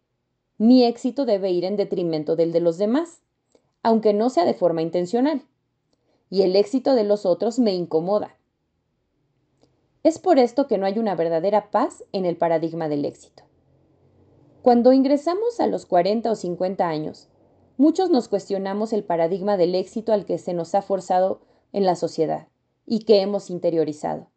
mi 0.58 0.84
éxito 0.86 1.26
debe 1.26 1.52
ir 1.52 1.66
en 1.66 1.76
detrimento 1.76 2.36
del 2.36 2.52
de 2.52 2.60
los 2.60 2.78
demás, 2.78 3.22
aunque 3.84 4.14
no 4.14 4.30
sea 4.30 4.46
de 4.46 4.54
forma 4.54 4.82
intencional. 4.82 5.44
Y 6.30 6.44
el 6.44 6.56
éxito 6.56 6.96
de 6.96 7.04
los 7.04 7.26
otros 7.26 7.60
me 7.60 7.74
incomoda. 7.74 8.38
Es 10.04 10.20
por 10.20 10.40
esto 10.40 10.68
que 10.68 10.78
no 10.78 10.86
hay 10.86 10.98
una 10.98 11.16
verdadera 11.16 11.70
paz 11.72 12.04
en 12.12 12.26
el 12.26 12.38
paradigma 12.38 12.90
del 12.90 13.06
éxito. 13.06 13.44
Cuando 14.62 14.94
ingresamos 14.94 15.60
a 15.60 15.68
los 15.68 15.86
40 15.86 16.32
o 16.32 16.36
50 16.36 16.88
años, 16.88 17.28
muchos 17.78 18.10
nos 18.10 18.28
cuestionamos 18.28 18.94
el 18.94 19.04
paradigma 19.04 19.58
del 19.58 19.76
éxito 19.76 20.14
al 20.14 20.26
que 20.26 20.38
se 20.38 20.54
nos 20.54 20.76
ha 20.76 20.82
forzado 20.82 21.42
en 21.74 21.86
la 21.86 21.96
sociedad 21.96 22.48
y 22.86 23.00
que 23.06 23.22
hemos 23.22 23.50
interiorizado. 23.50 24.28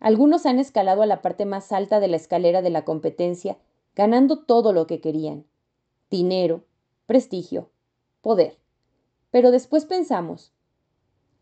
Algunos 0.00 0.46
han 0.46 0.58
escalado 0.58 1.02
a 1.02 1.06
la 1.06 1.22
parte 1.22 1.46
más 1.46 1.72
alta 1.72 2.00
de 2.00 2.08
la 2.08 2.16
escalera 2.16 2.60
de 2.60 2.70
la 2.70 2.84
competencia, 2.84 3.56
ganando 3.94 4.44
todo 4.44 4.72
lo 4.72 4.86
que 4.86 5.00
querían. 5.00 5.46
Dinero, 6.10 6.64
prestigio, 7.06 7.70
poder. 8.20 8.58
Pero 9.30 9.50
después 9.50 9.86
pensamos, 9.86 10.52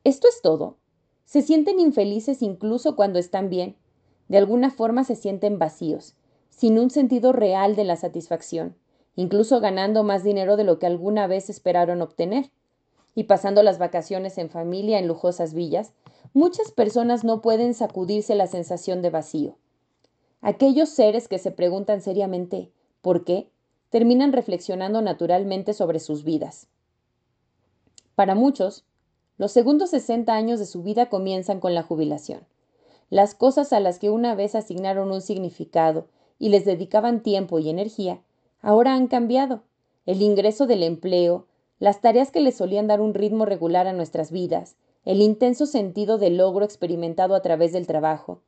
¿esto 0.04 0.28
es 0.28 0.40
todo? 0.42 0.76
Se 1.24 1.42
sienten 1.42 1.80
infelices 1.80 2.42
incluso 2.42 2.94
cuando 2.94 3.18
están 3.18 3.48
bien. 3.48 3.76
De 4.28 4.38
alguna 4.38 4.70
forma 4.70 5.04
se 5.04 5.16
sienten 5.16 5.58
vacíos, 5.58 6.14
sin 6.48 6.78
un 6.78 6.90
sentido 6.90 7.32
real 7.32 7.74
de 7.74 7.84
la 7.84 7.96
satisfacción, 7.96 8.76
incluso 9.16 9.60
ganando 9.60 10.04
más 10.04 10.24
dinero 10.24 10.56
de 10.56 10.64
lo 10.64 10.78
que 10.78 10.86
alguna 10.86 11.26
vez 11.26 11.50
esperaron 11.50 12.00
obtener. 12.00 12.50
Y 13.14 13.24
pasando 13.24 13.62
las 13.62 13.78
vacaciones 13.78 14.38
en 14.38 14.48
familia 14.48 14.98
en 14.98 15.06
lujosas 15.06 15.54
villas, 15.54 15.92
muchas 16.32 16.72
personas 16.72 17.24
no 17.24 17.42
pueden 17.42 17.74
sacudirse 17.74 18.34
la 18.34 18.46
sensación 18.46 19.02
de 19.02 19.10
vacío. 19.10 19.56
Aquellos 20.40 20.88
seres 20.88 21.28
que 21.28 21.38
se 21.38 21.50
preguntan 21.50 22.00
seriamente 22.00 22.70
¿por 23.00 23.24
qué? 23.24 23.48
terminan 23.90 24.32
reflexionando 24.32 25.02
naturalmente 25.02 25.74
sobre 25.74 26.00
sus 26.00 26.24
vidas. 26.24 26.66
Para 28.14 28.34
muchos, 28.34 28.84
los 29.36 29.52
segundos 29.52 29.90
60 29.90 30.32
años 30.32 30.58
de 30.58 30.66
su 30.66 30.82
vida 30.82 31.10
comienzan 31.10 31.60
con 31.60 31.74
la 31.74 31.82
jubilación. 31.82 32.46
Las 33.10 33.34
cosas 33.34 33.72
a 33.72 33.80
las 33.80 33.98
que 33.98 34.08
una 34.08 34.34
vez 34.34 34.54
asignaron 34.54 35.10
un 35.10 35.20
significado 35.20 36.06
y 36.38 36.48
les 36.48 36.64
dedicaban 36.64 37.22
tiempo 37.22 37.58
y 37.58 37.68
energía, 37.68 38.22
ahora 38.62 38.94
han 38.94 39.08
cambiado. 39.08 39.62
El 40.06 40.22
ingreso 40.22 40.66
del 40.66 40.82
empleo, 40.82 41.46
las 41.82 42.00
tareas 42.00 42.30
que 42.30 42.40
le 42.40 42.52
solían 42.52 42.86
dar 42.86 43.00
un 43.00 43.12
ritmo 43.12 43.44
regular 43.44 43.88
a 43.88 43.92
nuestras 43.92 44.30
vidas, 44.30 44.76
el 45.04 45.20
intenso 45.20 45.66
sentido 45.66 46.16
de 46.16 46.30
logro 46.30 46.64
experimentado 46.64 47.34
a 47.34 47.42
través 47.42 47.72
del 47.72 47.88
trabajo, 47.88 48.40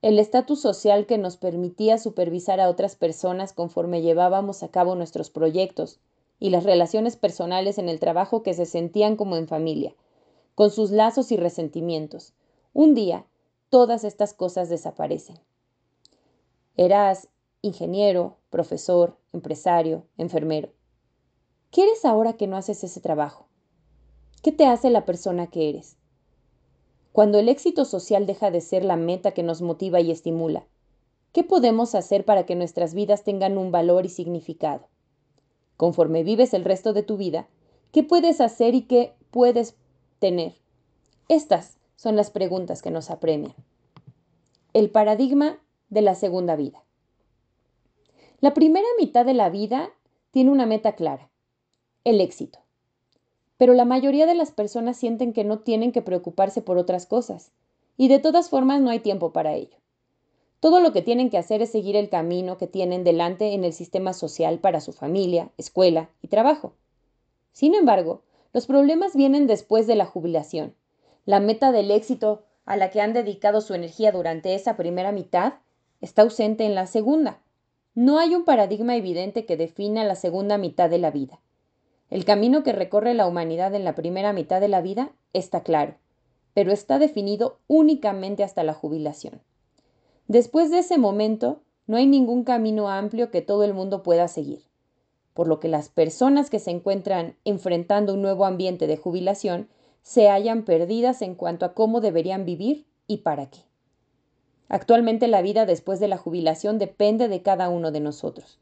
el 0.00 0.18
estatus 0.18 0.62
social 0.62 1.04
que 1.04 1.18
nos 1.18 1.36
permitía 1.36 1.98
supervisar 1.98 2.60
a 2.60 2.70
otras 2.70 2.96
personas 2.96 3.52
conforme 3.52 4.00
llevábamos 4.00 4.62
a 4.62 4.68
cabo 4.68 4.94
nuestros 4.94 5.28
proyectos, 5.28 6.00
y 6.40 6.48
las 6.48 6.64
relaciones 6.64 7.18
personales 7.18 7.76
en 7.76 7.90
el 7.90 8.00
trabajo 8.00 8.42
que 8.42 8.54
se 8.54 8.64
sentían 8.64 9.16
como 9.16 9.36
en 9.36 9.48
familia, 9.48 9.94
con 10.54 10.70
sus 10.70 10.90
lazos 10.90 11.30
y 11.30 11.36
resentimientos. 11.36 12.32
Un 12.72 12.94
día, 12.94 13.26
todas 13.68 14.02
estas 14.02 14.32
cosas 14.32 14.70
desaparecen. 14.70 15.38
Eras 16.78 17.28
ingeniero, 17.60 18.38
profesor, 18.48 19.18
empresario, 19.34 20.06
enfermero. 20.16 20.70
¿Qué 21.70 21.82
eres 21.82 22.06
ahora 22.06 22.32
que 22.32 22.46
no 22.46 22.56
haces 22.56 22.82
ese 22.82 23.00
trabajo? 23.00 23.46
¿Qué 24.42 24.52
te 24.52 24.64
hace 24.64 24.88
la 24.88 25.04
persona 25.04 25.48
que 25.48 25.68
eres? 25.68 25.98
Cuando 27.12 27.38
el 27.38 27.50
éxito 27.50 27.84
social 27.84 28.24
deja 28.24 28.50
de 28.50 28.62
ser 28.62 28.86
la 28.86 28.96
meta 28.96 29.32
que 29.32 29.42
nos 29.42 29.60
motiva 29.60 30.00
y 30.00 30.10
estimula, 30.10 30.66
¿qué 31.32 31.44
podemos 31.44 31.94
hacer 31.94 32.24
para 32.24 32.46
que 32.46 32.54
nuestras 32.54 32.94
vidas 32.94 33.22
tengan 33.22 33.58
un 33.58 33.70
valor 33.70 34.06
y 34.06 34.08
significado? 34.08 34.88
Conforme 35.76 36.22
vives 36.22 36.54
el 36.54 36.64
resto 36.64 36.94
de 36.94 37.02
tu 37.02 37.18
vida, 37.18 37.48
¿qué 37.92 38.02
puedes 38.02 38.40
hacer 38.40 38.74
y 38.74 38.82
qué 38.82 39.12
puedes 39.30 39.76
tener? 40.20 40.54
Estas 41.28 41.76
son 41.96 42.16
las 42.16 42.30
preguntas 42.30 42.80
que 42.80 42.90
nos 42.90 43.10
apremian. 43.10 43.54
El 44.72 44.88
paradigma 44.88 45.58
de 45.90 46.00
la 46.00 46.14
segunda 46.14 46.56
vida. 46.56 46.82
La 48.40 48.54
primera 48.54 48.88
mitad 48.98 49.26
de 49.26 49.34
la 49.34 49.50
vida 49.50 49.90
tiene 50.30 50.50
una 50.50 50.64
meta 50.64 50.92
clara, 50.92 51.28
el 52.04 52.20
éxito. 52.20 52.60
Pero 53.56 53.74
la 53.74 53.84
mayoría 53.84 54.26
de 54.26 54.34
las 54.34 54.52
personas 54.52 54.96
sienten 54.96 55.32
que 55.32 55.44
no 55.44 55.58
tienen 55.58 55.92
que 55.92 56.02
preocuparse 56.02 56.62
por 56.62 56.78
otras 56.78 57.06
cosas, 57.06 57.50
y 57.96 58.08
de 58.08 58.18
todas 58.18 58.48
formas 58.48 58.80
no 58.80 58.90
hay 58.90 59.00
tiempo 59.00 59.32
para 59.32 59.54
ello. 59.54 59.76
Todo 60.60 60.80
lo 60.80 60.92
que 60.92 61.02
tienen 61.02 61.30
que 61.30 61.38
hacer 61.38 61.62
es 61.62 61.70
seguir 61.70 61.94
el 61.94 62.08
camino 62.08 62.58
que 62.58 62.66
tienen 62.66 63.04
delante 63.04 63.54
en 63.54 63.64
el 63.64 63.72
sistema 63.72 64.12
social 64.12 64.58
para 64.58 64.80
su 64.80 64.92
familia, 64.92 65.50
escuela 65.56 66.10
y 66.22 66.28
trabajo. 66.28 66.74
Sin 67.52 67.74
embargo, 67.74 68.22
los 68.52 68.66
problemas 68.66 69.14
vienen 69.14 69.46
después 69.46 69.86
de 69.86 69.94
la 69.94 70.06
jubilación. 70.06 70.74
La 71.26 71.40
meta 71.40 71.70
del 71.70 71.90
éxito 71.90 72.44
a 72.64 72.76
la 72.76 72.90
que 72.90 73.00
han 73.00 73.12
dedicado 73.12 73.60
su 73.60 73.74
energía 73.74 74.12
durante 74.12 74.54
esa 74.54 74.76
primera 74.76 75.12
mitad 75.12 75.54
está 76.00 76.22
ausente 76.22 76.64
en 76.64 76.74
la 76.74 76.86
segunda. 76.86 77.40
No 77.94 78.18
hay 78.18 78.34
un 78.34 78.44
paradigma 78.44 78.96
evidente 78.96 79.44
que 79.44 79.56
defina 79.56 80.04
la 80.04 80.14
segunda 80.14 80.58
mitad 80.58 80.90
de 80.90 80.98
la 80.98 81.10
vida. 81.10 81.40
El 82.10 82.24
camino 82.24 82.62
que 82.62 82.72
recorre 82.72 83.12
la 83.14 83.26
humanidad 83.26 83.74
en 83.74 83.84
la 83.84 83.94
primera 83.94 84.32
mitad 84.32 84.60
de 84.60 84.68
la 84.68 84.80
vida 84.80 85.12
está 85.34 85.62
claro, 85.62 85.96
pero 86.54 86.72
está 86.72 86.98
definido 86.98 87.58
únicamente 87.68 88.42
hasta 88.42 88.64
la 88.64 88.72
jubilación. 88.72 89.42
Después 90.26 90.70
de 90.70 90.78
ese 90.78 90.96
momento, 90.96 91.60
no 91.86 91.96
hay 91.96 92.06
ningún 92.06 92.44
camino 92.44 92.88
amplio 92.88 93.30
que 93.30 93.42
todo 93.42 93.64
el 93.64 93.74
mundo 93.74 94.02
pueda 94.02 94.28
seguir, 94.28 94.62
por 95.34 95.48
lo 95.48 95.60
que 95.60 95.68
las 95.68 95.88
personas 95.88 96.50
que 96.50 96.58
se 96.58 96.70
encuentran 96.70 97.36
enfrentando 97.44 98.14
un 98.14 98.22
nuevo 98.22 98.44
ambiente 98.44 98.86
de 98.86 98.96
jubilación 98.96 99.68
se 100.02 100.28
hallan 100.28 100.64
perdidas 100.64 101.20
en 101.22 101.34
cuanto 101.34 101.66
a 101.66 101.74
cómo 101.74 102.00
deberían 102.00 102.44
vivir 102.46 102.86
y 103.06 103.18
para 103.18 103.50
qué. 103.50 103.60
Actualmente 104.68 105.28
la 105.28 105.42
vida 105.42 105.66
después 105.66 106.00
de 106.00 106.08
la 106.08 106.18
jubilación 106.18 106.78
depende 106.78 107.28
de 107.28 107.42
cada 107.42 107.68
uno 107.68 107.90
de 107.90 108.00
nosotros. 108.00 108.58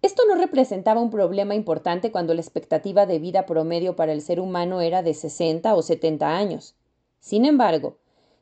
Esto 0.00 0.22
no 0.28 0.36
representaba 0.36 1.00
un 1.00 1.10
problema 1.10 1.56
importante 1.56 2.12
cuando 2.12 2.32
la 2.32 2.40
expectativa 2.40 3.04
de 3.04 3.18
vida 3.18 3.46
promedio 3.46 3.96
para 3.96 4.12
el 4.12 4.22
ser 4.22 4.38
humano 4.38 4.80
era 4.80 5.02
de 5.02 5.12
60 5.12 5.74
o 5.74 5.82
70 5.82 6.36
años. 6.36 6.76
Sin 7.18 7.44
embargo, 7.44 7.96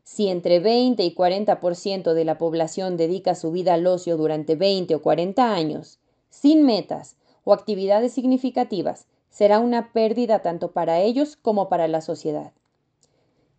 si 0.04 0.28
entre 0.28 0.60
20 0.60 1.02
y 1.02 1.14
40% 1.14 2.12
de 2.12 2.24
la 2.26 2.36
población 2.36 2.98
dedica 2.98 3.34
su 3.34 3.52
vida 3.52 3.72
al 3.72 3.86
ocio 3.86 4.18
durante 4.18 4.54
20 4.54 4.96
o 4.96 5.02
40 5.02 5.54
años, 5.54 5.98
sin 6.28 6.62
metas 6.62 7.16
o 7.44 7.54
actividades 7.54 8.12
significativas, 8.12 9.06
será 9.30 9.58
una 9.58 9.94
pérdida 9.94 10.42
tanto 10.42 10.72
para 10.72 11.00
ellos 11.00 11.36
como 11.36 11.70
para 11.70 11.88
la 11.88 12.02
sociedad. 12.02 12.52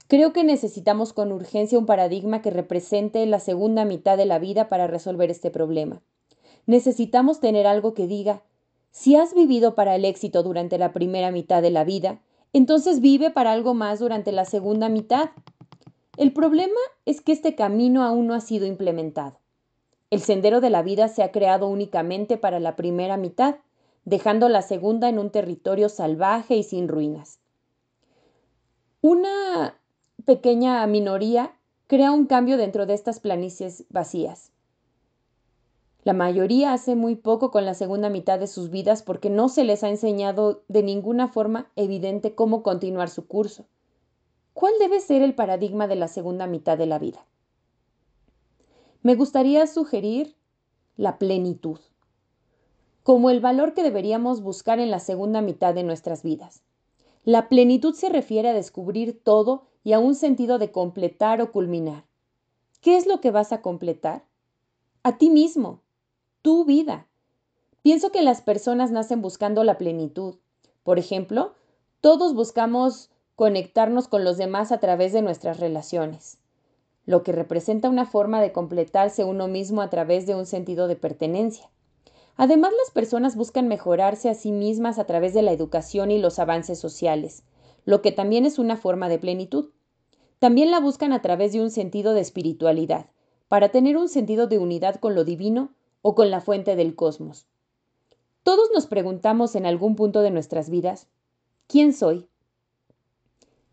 Creo 0.07 0.33
que 0.33 0.43
necesitamos 0.43 1.13
con 1.13 1.31
urgencia 1.31 1.79
un 1.79 1.87
paradigma 1.87 2.43
que 2.43 2.51
represente 2.51 3.25
la 3.25 3.39
segunda 3.39 3.85
mitad 3.85 4.17
de 4.17 4.27
la 4.27 4.37
vida 4.37 4.69
para 4.69 4.85
resolver 4.85 5.31
este 5.31 5.49
problema 5.49 6.03
necesitamos 6.67 7.39
tener 7.39 7.65
algo 7.65 7.95
que 7.95 8.05
diga, 8.05 8.43
si 8.91 9.15
has 9.15 9.33
vivido 9.33 9.73
para 9.73 9.95
el 9.95 10.05
éxito 10.05 10.43
durante 10.43 10.77
la 10.77 10.93
primera 10.93 11.31
mitad 11.31 11.61
de 11.61 11.71
la 11.71 11.83
vida, 11.83 12.19
entonces 12.53 13.01
vive 13.01 13.31
para 13.31 13.51
algo 13.51 13.73
más 13.73 13.99
durante 13.99 14.31
la 14.31 14.45
segunda 14.45 14.89
mitad. 14.89 15.31
El 16.17 16.33
problema 16.33 16.79
es 17.05 17.21
que 17.21 17.31
este 17.31 17.55
camino 17.55 18.03
aún 18.03 18.27
no 18.27 18.33
ha 18.33 18.41
sido 18.41 18.65
implementado. 18.65 19.39
El 20.09 20.21
sendero 20.21 20.61
de 20.61 20.69
la 20.69 20.83
vida 20.83 21.07
se 21.09 21.23
ha 21.23 21.31
creado 21.31 21.67
únicamente 21.67 22.37
para 22.37 22.59
la 22.59 22.75
primera 22.75 23.17
mitad, 23.17 23.55
dejando 24.05 24.47
la 24.47 24.61
segunda 24.61 25.09
en 25.09 25.19
un 25.19 25.31
territorio 25.31 25.89
salvaje 25.89 26.55
y 26.55 26.63
sin 26.63 26.87
ruinas. 26.87 27.39
Una 29.01 29.77
pequeña 30.25 30.85
minoría 30.87 31.53
crea 31.87 32.11
un 32.11 32.25
cambio 32.25 32.57
dentro 32.57 32.85
de 32.85 32.93
estas 32.93 33.19
planicies 33.19 33.85
vacías. 33.89 34.51
La 36.07 36.13
mayoría 36.13 36.71
hace 36.71 36.95
muy 36.95 37.15
poco 37.15 37.51
con 37.51 37.65
la 37.65 37.73
segunda 37.73 38.09
mitad 38.09 38.39
de 38.39 38.47
sus 38.47 38.69
vidas 38.69 39.03
porque 39.03 39.29
no 39.29 39.49
se 39.49 39.65
les 39.65 39.83
ha 39.83 39.89
enseñado 39.89 40.63
de 40.69 40.81
ninguna 40.81 41.27
forma 41.27 41.69
evidente 41.75 42.33
cómo 42.33 42.63
continuar 42.63 43.09
su 43.09 43.27
curso. 43.27 43.65
¿Cuál 44.53 44.71
debe 44.79 45.01
ser 45.01 45.21
el 45.21 45.35
paradigma 45.35 45.85
de 45.85 45.97
la 45.97 46.07
segunda 46.07 46.47
mitad 46.47 46.77
de 46.77 46.85
la 46.85 46.97
vida? 46.97 47.25
Me 49.01 49.15
gustaría 49.15 49.67
sugerir 49.67 50.37
la 50.95 51.17
plenitud, 51.17 51.79
como 53.03 53.29
el 53.29 53.41
valor 53.41 53.73
que 53.73 53.83
deberíamos 53.83 54.41
buscar 54.41 54.79
en 54.79 54.91
la 54.91 55.01
segunda 55.01 55.41
mitad 55.41 55.73
de 55.73 55.83
nuestras 55.83 56.23
vidas. 56.23 56.63
La 57.25 57.49
plenitud 57.49 57.93
se 57.93 58.07
refiere 58.07 58.47
a 58.47 58.53
descubrir 58.53 59.21
todo 59.21 59.65
y 59.83 59.91
a 59.91 59.99
un 59.99 60.15
sentido 60.15 60.57
de 60.57 60.71
completar 60.71 61.41
o 61.41 61.51
culminar. 61.51 62.05
¿Qué 62.79 62.95
es 62.95 63.07
lo 63.07 63.19
que 63.19 63.31
vas 63.31 63.51
a 63.51 63.61
completar? 63.61 64.23
A 65.03 65.17
ti 65.17 65.29
mismo, 65.29 65.81
tu 66.47 66.63
vida. 66.63 67.09
Pienso 67.81 68.09
que 68.09 68.21
las 68.21 68.41
personas 68.41 68.89
nacen 68.89 69.21
buscando 69.21 69.65
la 69.65 69.77
plenitud. 69.77 70.35
Por 70.83 70.97
ejemplo, 70.97 71.55
todos 71.99 72.33
buscamos 72.33 73.09
conectarnos 73.35 74.07
con 74.07 74.23
los 74.23 74.37
demás 74.37 74.71
a 74.71 74.79
través 74.79 75.11
de 75.11 75.21
nuestras 75.21 75.59
relaciones, 75.59 76.37
lo 77.05 77.21
que 77.21 77.33
representa 77.33 77.89
una 77.89 78.05
forma 78.05 78.39
de 78.39 78.53
completarse 78.53 79.25
uno 79.25 79.49
mismo 79.49 79.81
a 79.81 79.89
través 79.89 80.25
de 80.25 80.35
un 80.35 80.45
sentido 80.45 80.87
de 80.87 80.95
pertenencia. 80.95 81.69
Además, 82.37 82.71
las 82.81 82.91
personas 82.91 83.35
buscan 83.35 83.67
mejorarse 83.67 84.29
a 84.29 84.33
sí 84.33 84.53
mismas 84.53 84.99
a 84.99 85.03
través 85.03 85.33
de 85.33 85.41
la 85.41 85.51
educación 85.51 86.11
y 86.11 86.17
los 86.17 86.39
avances 86.39 86.79
sociales, 86.79 87.43
lo 87.83 88.01
que 88.01 88.13
también 88.13 88.45
es 88.45 88.57
una 88.57 88.77
forma 88.77 89.09
de 89.09 89.19
plenitud. 89.19 89.71
También 90.39 90.71
la 90.71 90.79
buscan 90.79 91.11
a 91.11 91.21
través 91.21 91.51
de 91.51 91.61
un 91.61 91.71
sentido 91.71 92.13
de 92.13 92.21
espiritualidad, 92.21 93.07
para 93.49 93.67
tener 93.67 93.97
un 93.97 94.07
sentido 94.07 94.47
de 94.47 94.59
unidad 94.59 94.95
con 94.95 95.13
lo 95.13 95.25
divino 95.25 95.73
o 96.01 96.15
con 96.15 96.31
la 96.31 96.41
fuente 96.41 96.75
del 96.75 96.95
cosmos. 96.95 97.47
Todos 98.43 98.69
nos 98.73 98.87
preguntamos 98.87 99.55
en 99.55 99.65
algún 99.65 99.95
punto 99.95 100.21
de 100.21 100.31
nuestras 100.31 100.69
vidas, 100.69 101.07
¿quién 101.67 101.93
soy? 101.93 102.27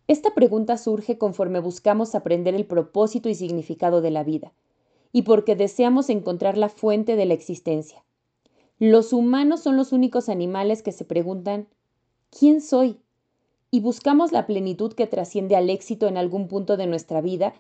Esta 0.09 0.35
pregunta 0.35 0.77
surge 0.77 1.17
conforme 1.17 1.61
buscamos 1.61 2.15
aprender 2.15 2.55
el 2.55 2.67
propósito 2.67 3.29
y 3.29 3.35
significado 3.35 4.01
de 4.01 4.11
la 4.11 4.25
vida, 4.25 4.53
y 5.13 5.23
porque 5.23 5.57
deseamos 5.57 6.11
encontrar 6.11 6.59
la 6.59 6.69
fuente 6.69 7.17
de 7.17 7.25
la 7.25 7.35
existencia. 7.35 8.05
Los 8.79 9.13
humanos 9.13 9.61
son 9.61 9.77
los 9.77 9.93
únicos 9.93 10.29
animales 10.29 10.83
que 10.83 10.93
se 10.93 11.05
preguntan 11.05 11.69
¿quién 12.31 12.61
soy? 12.61 12.99
y 13.71 13.81
buscamos 13.81 14.31
la 14.31 14.47
plenitud 14.47 14.93
que 14.93 15.09
trasciende 15.09 15.57
al 15.57 15.69
éxito 15.69 16.07
en 16.07 16.17
algún 16.17 16.47
punto 16.47 16.77
de 16.77 16.87
nuestra 16.87 17.21
vida, 17.21 17.55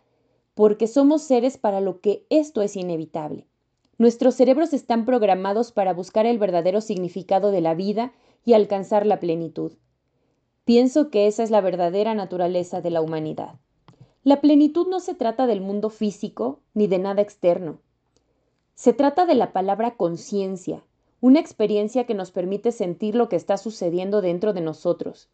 porque 0.55 0.87
somos 0.87 1.23
seres 1.23 1.59
para 1.59 1.81
lo 1.81 2.01
que 2.01 2.25
esto 2.31 2.63
es 2.63 2.77
inevitable. 2.77 3.47
Nuestros 3.97 4.35
cerebros 4.35 4.73
están 4.73 5.05
programados 5.05 5.71
para 5.71 5.95
buscar 5.95 6.27
el 6.27 6.39
verdadero 6.39 6.81
significado 6.81 7.51
de 7.51 7.61
la 7.61 7.75
vida 7.75 8.13
y 8.45 8.55
alcanzar 8.55 9.07
la 9.07 9.21
plenitud. 9.21 9.73
Pienso 10.65 11.11
que 11.11 11.27
esa 11.27 11.43
es 11.43 11.51
la 11.51 11.61
verdadera 11.61 12.15
naturaleza 12.15 12.81
de 12.81 12.91
la 12.91 13.01
humanidad. 13.01 13.61
La 14.25 14.41
plenitud 14.41 14.89
no 14.89 15.01
se 15.01 15.15
trata 15.15 15.47
del 15.47 15.61
mundo 15.61 15.91
físico 15.91 16.61
ni 16.73 16.87
de 16.87 16.99
nada 16.99 17.23
externo. 17.23 17.81
Se 18.75 18.93
trata 18.93 19.27
de 19.27 19.35
la 19.35 19.53
palabra 19.53 19.97
conciencia, 19.97 20.83
una 21.21 21.39
experiencia 21.39 22.05
que 22.05 22.15
nos 22.15 22.33
permite 22.33 22.73
sentir 22.73 23.15
lo 23.15 23.29
que 23.29 23.37
está 23.37 23.57
sucediendo 23.59 24.23
dentro 24.23 24.53
de 24.53 24.61
nosotros. 24.61 25.29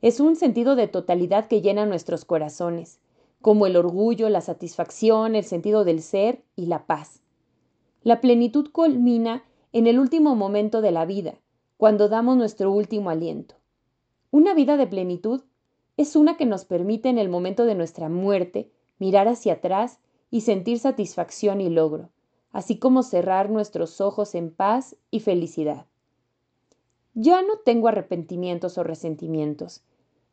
Es 0.00 0.20
un 0.20 0.36
sentido 0.36 0.76
de 0.76 0.86
totalidad 0.86 1.48
que 1.48 1.60
llena 1.60 1.86
nuestros 1.86 2.24
corazones, 2.24 3.00
como 3.40 3.66
el 3.66 3.76
orgullo, 3.76 4.28
la 4.28 4.40
satisfacción, 4.40 5.34
el 5.34 5.44
sentido 5.44 5.84
del 5.84 6.02
ser 6.02 6.44
y 6.54 6.66
la 6.66 6.86
paz. 6.86 7.22
La 8.08 8.22
plenitud 8.22 8.70
culmina 8.72 9.44
en 9.70 9.86
el 9.86 9.98
último 9.98 10.34
momento 10.34 10.80
de 10.80 10.92
la 10.92 11.04
vida, 11.04 11.34
cuando 11.76 12.08
damos 12.08 12.38
nuestro 12.38 12.72
último 12.72 13.10
aliento. 13.10 13.56
Una 14.30 14.54
vida 14.54 14.78
de 14.78 14.86
plenitud 14.86 15.42
es 15.98 16.16
una 16.16 16.38
que 16.38 16.46
nos 16.46 16.64
permite 16.64 17.10
en 17.10 17.18
el 17.18 17.28
momento 17.28 17.66
de 17.66 17.74
nuestra 17.74 18.08
muerte 18.08 18.70
mirar 18.98 19.28
hacia 19.28 19.52
atrás 19.52 20.00
y 20.30 20.40
sentir 20.40 20.78
satisfacción 20.78 21.60
y 21.60 21.68
logro, 21.68 22.08
así 22.50 22.78
como 22.78 23.02
cerrar 23.02 23.50
nuestros 23.50 24.00
ojos 24.00 24.34
en 24.34 24.54
paz 24.54 24.96
y 25.10 25.20
felicidad. 25.20 25.84
Ya 27.12 27.42
no 27.42 27.58
tengo 27.58 27.88
arrepentimientos 27.88 28.78
o 28.78 28.84
resentimientos. 28.84 29.82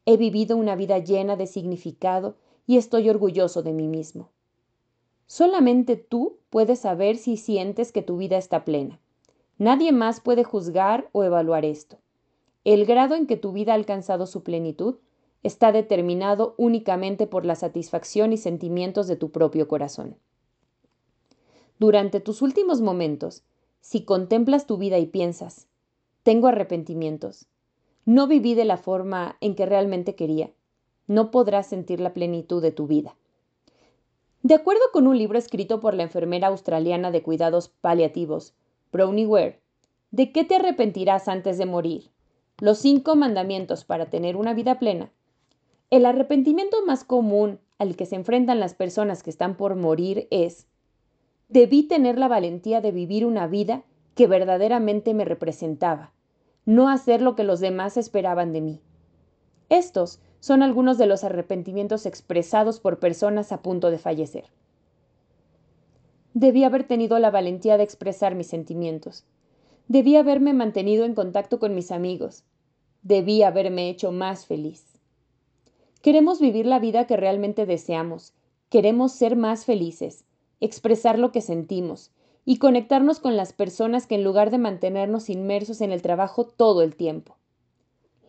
He 0.06 0.16
vivido 0.16 0.56
una 0.56 0.78
vida 0.78 1.00
llena 1.00 1.36
de 1.36 1.46
significado 1.46 2.38
y 2.66 2.78
estoy 2.78 3.10
orgulloso 3.10 3.64
de 3.64 3.74
mí 3.74 3.90
mismo. 3.90 4.30
Solamente 5.28 5.96
tú 5.96 6.38
puedes 6.50 6.80
saber 6.80 7.18
si 7.18 7.38
sientes 7.38 7.92
que 7.92 8.02
tu 8.02 8.18
vida 8.18 8.38
está 8.38 8.64
plena. 8.64 9.00
Nadie 9.58 9.92
más 9.92 10.20
puede 10.20 10.44
juzgar 10.44 11.10
o 11.14 11.24
evaluar 11.24 11.66
esto. 11.66 11.98
El 12.64 12.86
grado 12.86 13.16
en 13.16 13.28
que 13.28 13.38
tu 13.38 13.52
vida 13.52 13.72
ha 13.72 13.76
alcanzado 13.76 14.28
su 14.28 14.44
plenitud 14.44 14.96
está 15.44 15.72
determinado 15.72 16.56
únicamente 16.58 17.28
por 17.28 17.46
la 17.46 17.56
satisfacción 17.56 18.34
y 18.34 18.38
sentimientos 18.38 19.08
de 19.08 19.16
tu 19.16 19.32
propio 19.32 19.68
corazón. 19.68 20.18
Durante 21.78 22.20
tus 22.20 22.42
últimos 22.42 22.82
momentos, 22.82 23.44
si 23.80 24.04
contemplas 24.04 24.66
tu 24.66 24.78
vida 24.78 24.98
y 24.98 25.06
piensas, 25.06 25.68
tengo 26.24 26.48
arrepentimientos, 26.48 27.48
no 28.06 28.28
viví 28.28 28.56
de 28.56 28.66
la 28.66 28.78
forma 28.78 29.38
en 29.42 29.56
que 29.56 29.66
realmente 29.66 30.16
quería, 30.16 30.52
no 31.06 31.30
podrás 31.30 31.68
sentir 31.68 32.00
la 32.00 32.14
plenitud 32.14 32.62
de 32.62 32.72
tu 32.72 32.88
vida. 32.88 33.16
De 34.46 34.54
acuerdo 34.54 34.84
con 34.94 35.08
un 35.08 35.18
libro 35.18 35.40
escrito 35.40 35.80
por 35.80 35.96
la 35.96 36.04
enfermera 36.04 36.50
australiana 36.50 37.10
de 37.10 37.24
cuidados 37.24 37.70
paliativos, 37.70 38.54
Brownie 38.92 39.26
Ware, 39.26 39.60
¿de 40.12 40.32
qué 40.32 40.44
te 40.44 40.54
arrepentirás 40.54 41.28
antes 41.28 41.58
de 41.58 41.66
morir? 41.66 42.12
Los 42.60 42.78
cinco 42.78 43.16
mandamientos 43.16 43.86
para 43.86 44.12
tener 44.12 44.36
una 44.36 44.54
vida 44.54 44.78
plena. 44.78 45.12
El 45.90 46.06
arrepentimiento 46.06 46.78
más 46.86 47.04
común 47.04 47.60
al 47.80 47.96
que 47.96 48.06
se 48.06 48.18
enfrentan 48.18 48.60
las 48.60 48.76
personas 48.76 49.24
que 49.24 49.32
están 49.32 49.58
por 49.58 49.76
morir 49.76 50.28
es 50.30 50.68
Debí 51.50 51.82
tener 51.82 52.20
la 52.20 52.28
valentía 52.28 52.82
de 52.82 52.92
vivir 52.92 53.26
una 53.26 53.48
vida 53.48 53.84
que 54.14 54.28
verdaderamente 54.28 55.16
me 55.16 55.26
representaba, 55.26 56.14
no 56.66 56.88
hacer 56.90 57.20
lo 57.20 57.36
que 57.36 57.46
los 57.46 57.62
demás 57.62 57.98
esperaban 57.98 58.54
de 58.54 58.62
mí. 58.62 58.82
Estos 59.70 60.22
son 60.46 60.62
algunos 60.62 61.00
de 61.00 61.08
los 61.08 61.24
arrepentimientos 61.24 62.06
expresados 62.06 62.80
por 62.80 63.00
personas 63.00 63.52
a 63.52 63.64
punto 63.64 63.90
de 63.90 63.98
fallecer. 63.98 64.46
Debí 66.36 66.64
haber 66.64 66.84
tenido 66.84 67.18
la 67.18 67.32
valentía 67.32 67.78
de 67.78 67.84
expresar 67.84 68.36
mis 68.36 68.46
sentimientos. 68.46 69.26
Debí 69.88 70.18
haberme 70.18 70.54
mantenido 70.54 71.04
en 71.04 71.16
contacto 71.16 71.58
con 71.58 71.74
mis 71.74 71.92
amigos. 71.92 72.44
Debí 73.02 73.42
haberme 73.42 73.90
hecho 73.90 74.12
más 74.12 74.46
feliz. 74.46 74.86
Queremos 76.04 76.40
vivir 76.40 76.68
la 76.68 76.78
vida 76.78 77.08
que 77.08 77.18
realmente 77.18 77.66
deseamos. 77.66 78.36
Queremos 78.70 79.14
ser 79.14 79.36
más 79.36 79.66
felices 79.66 80.26
expresar 80.60 81.18
lo 81.18 81.32
que 81.32 81.42
sentimos 81.42 82.12
y 82.46 82.60
conectarnos 82.60 83.20
con 83.20 83.36
las 83.36 83.52
personas 83.52 84.06
que 84.06 84.14
en 84.14 84.24
lugar 84.24 84.52
de 84.52 84.60
mantenernos 84.60 85.32
inmersos 85.32 85.82
en 85.82 85.92
el 85.92 86.04
trabajo 86.04 86.46
todo 86.46 86.84
el 86.84 86.96
tiempo. 86.96 87.36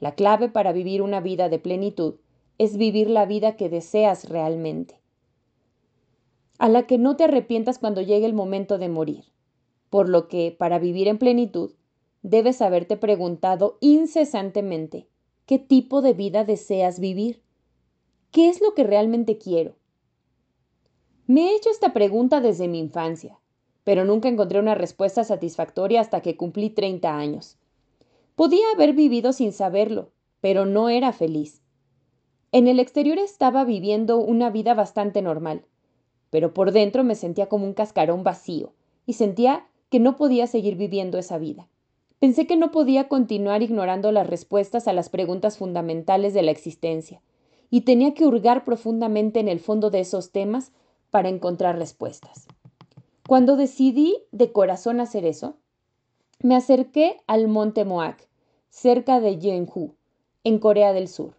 La 0.01 0.15
clave 0.15 0.49
para 0.49 0.73
vivir 0.73 1.03
una 1.03 1.21
vida 1.21 1.49
de 1.49 1.59
plenitud 1.59 2.17
es 2.59 2.77
vivir 2.77 3.11
la 3.11 3.27
vida 3.27 3.57
que 3.57 3.69
deseas 3.69 4.29
realmente, 4.29 5.01
a 6.59 6.69
la 6.69 6.87
que 6.87 6.99
no 6.99 7.17
te 7.17 7.25
arrepientas 7.25 7.79
cuando 7.79 8.03
llegue 8.03 8.27
el 8.27 8.35
momento 8.35 8.79
de 8.79 8.89
morir, 8.89 9.25
por 9.91 10.09
lo 10.09 10.29
que 10.29 10.55
para 10.57 10.79
vivir 10.79 11.09
en 11.09 11.19
plenitud 11.19 11.73
debes 12.23 12.63
haberte 12.63 12.97
preguntado 12.97 13.79
incesantemente 13.81 15.07
qué 15.47 15.59
tipo 15.59 16.03
de 16.03 16.13
vida 16.13 16.45
deseas 16.45 16.99
vivir, 16.99 17.43
qué 18.31 18.49
es 18.49 18.61
lo 18.61 18.75
que 18.75 18.85
realmente 18.85 19.39
quiero, 19.39 19.77
me 21.29 21.49
he 21.49 21.57
hecho 21.57 21.71
esta 21.71 21.93
pregunta 21.93 22.41
desde 22.41 22.69
mi 22.69 22.79
infancia, 22.79 23.41
pero 23.83 24.05
nunca 24.05 24.29
encontré 24.29 24.61
una 24.61 24.77
respuesta 24.77 25.25
satisfactoria 25.25 26.01
hasta 26.01 26.21
que 26.21 26.37
cumplí 26.37 26.71
30 26.71 27.17
años. 27.17 27.59
Podía 28.37 28.67
haber 28.75 28.93
vivido 28.93 29.33
sin 29.33 29.53
saberlo, 29.53 30.11
pero 30.43 30.67
no 30.67 30.91
era 30.91 31.13
feliz. 31.13 31.63
En 32.53 32.69
el 32.69 32.79
exterior 32.79 33.19
estaba 33.19 33.65
viviendo 33.65 34.19
una 34.19 34.51
vida 34.51 34.75
bastante 34.75 35.23
normal, 35.23 35.65
pero 36.29 36.53
por 36.53 36.73
dentro 36.73 37.03
me 37.03 37.15
sentía 37.15 37.49
como 37.49 37.65
un 37.65 37.73
cascarón 37.73 38.25
vacío 38.25 38.75
y 39.07 39.15
sentía 39.15 39.67
que 39.89 40.01
no 40.01 40.17
podía 40.17 40.47
seguir 40.47 40.77
viviendo 40.77 41.17
esa 41.17 41.39
vida. 41.39 41.69
Pensé 42.19 42.47
que 42.47 42.57
no 42.57 42.71
podía 42.71 43.09
continuar 43.09 43.63
ignorando 43.63 44.13
las 44.13 44.27
respuestas 44.27 44.87
a 44.87 44.93
las 44.93 45.09
preguntas 45.09 45.57
fundamentales 45.57 46.35
de 46.35 46.43
la 46.43 46.51
existencia, 46.51 47.23
y 47.71 47.83
tenía 47.83 48.13
que 48.13 48.27
hurgar 48.27 48.65
profundamente 48.65 49.41
en 49.41 49.49
el 49.49 49.61
fondo 49.61 49.91
de 49.91 50.01
esos 50.01 50.31
temas 50.31 50.73
para 51.11 51.31
encontrar 51.31 51.79
respuestas. 51.79 52.47
Cuando 53.27 53.57
decidí 53.57 54.19
de 54.31 54.53
corazón 54.53 55.01
hacer 55.01 55.25
eso, 55.25 55.57
me 56.43 56.55
acerqué 56.55 57.17
al 57.27 57.49
monte 57.49 57.85
Moak, 57.85 58.29
cerca 58.69 59.21
de 59.21 59.41
Jeonju, 59.41 59.95
en 60.45 60.59
Corea 60.59 60.93
del 60.93 61.09
Sur. 61.09 61.35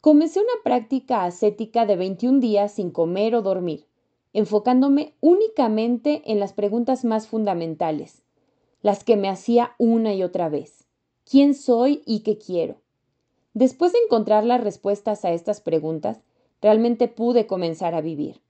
Comencé 0.00 0.38
una 0.38 0.62
práctica 0.62 1.24
ascética 1.24 1.84
de 1.84 1.96
21 1.96 2.38
días 2.38 2.72
sin 2.72 2.90
comer 2.90 3.34
o 3.34 3.42
dormir, 3.42 3.86
enfocándome 4.32 5.14
únicamente 5.20 6.22
en 6.26 6.38
las 6.38 6.52
preguntas 6.52 7.04
más 7.04 7.26
fundamentales, 7.26 8.22
las 8.82 9.02
que 9.02 9.16
me 9.16 9.28
hacía 9.28 9.72
una 9.78 10.14
y 10.14 10.22
otra 10.22 10.48
vez. 10.48 10.86
¿Quién 11.28 11.54
soy 11.54 12.02
y 12.06 12.20
qué 12.20 12.38
quiero? 12.38 12.80
Después 13.52 13.92
de 13.92 13.98
encontrar 14.04 14.44
las 14.44 14.62
respuestas 14.62 15.24
a 15.24 15.32
estas 15.32 15.60
preguntas, 15.60 16.20
realmente 16.62 17.08
pude 17.08 17.48
comenzar 17.48 17.94
a 17.94 18.00
vivir. 18.00 18.40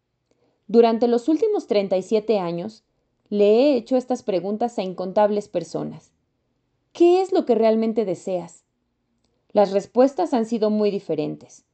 Durante 0.67 1.09
los 1.09 1.29
últimos 1.29 1.67
37 1.67 2.39
años, 2.39 2.85
le 3.31 3.45
he 3.45 3.77
hecho 3.77 3.97
estas 3.97 4.23
preguntas 4.23 4.79
a 4.79 4.83
incontables 4.83 5.49
personas. 5.49 6.13
¿Qué 6.93 7.21
es 7.21 7.33
lo 7.33 7.45
que 7.45 7.55
realmente 7.55 8.05
deseas? 8.05 8.65
Las 9.53 9.73
respuestas 9.73 10.33
han 10.33 10.47
sido 10.47 10.71
muy 10.71 10.91
diferentes. 10.91 11.65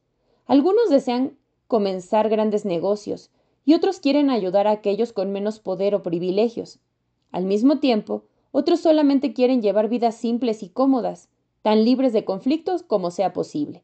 Algunos 0.46 0.90
desean 0.90 1.36
comenzar 1.68 2.28
grandes 2.28 2.64
negocios 2.64 3.30
y 3.64 3.74
otros 3.74 4.00
quieren 4.00 4.30
ayudar 4.30 4.66
a 4.66 4.72
aquellos 4.72 5.12
con 5.12 5.32
menos 5.32 5.60
poder 5.60 5.94
o 5.94 6.02
privilegios. 6.02 6.80
Al 7.30 7.44
mismo 7.44 7.78
tiempo, 7.78 8.24
otros 8.52 8.80
solamente 8.80 9.32
quieren 9.32 9.62
llevar 9.62 9.88
vidas 9.88 10.16
simples 10.16 10.62
y 10.62 10.68
cómodas, 10.68 11.28
tan 11.62 11.84
libres 11.84 12.12
de 12.12 12.24
conflictos 12.24 12.82
como 12.82 13.10
sea 13.10 13.32
posible. 13.32 13.82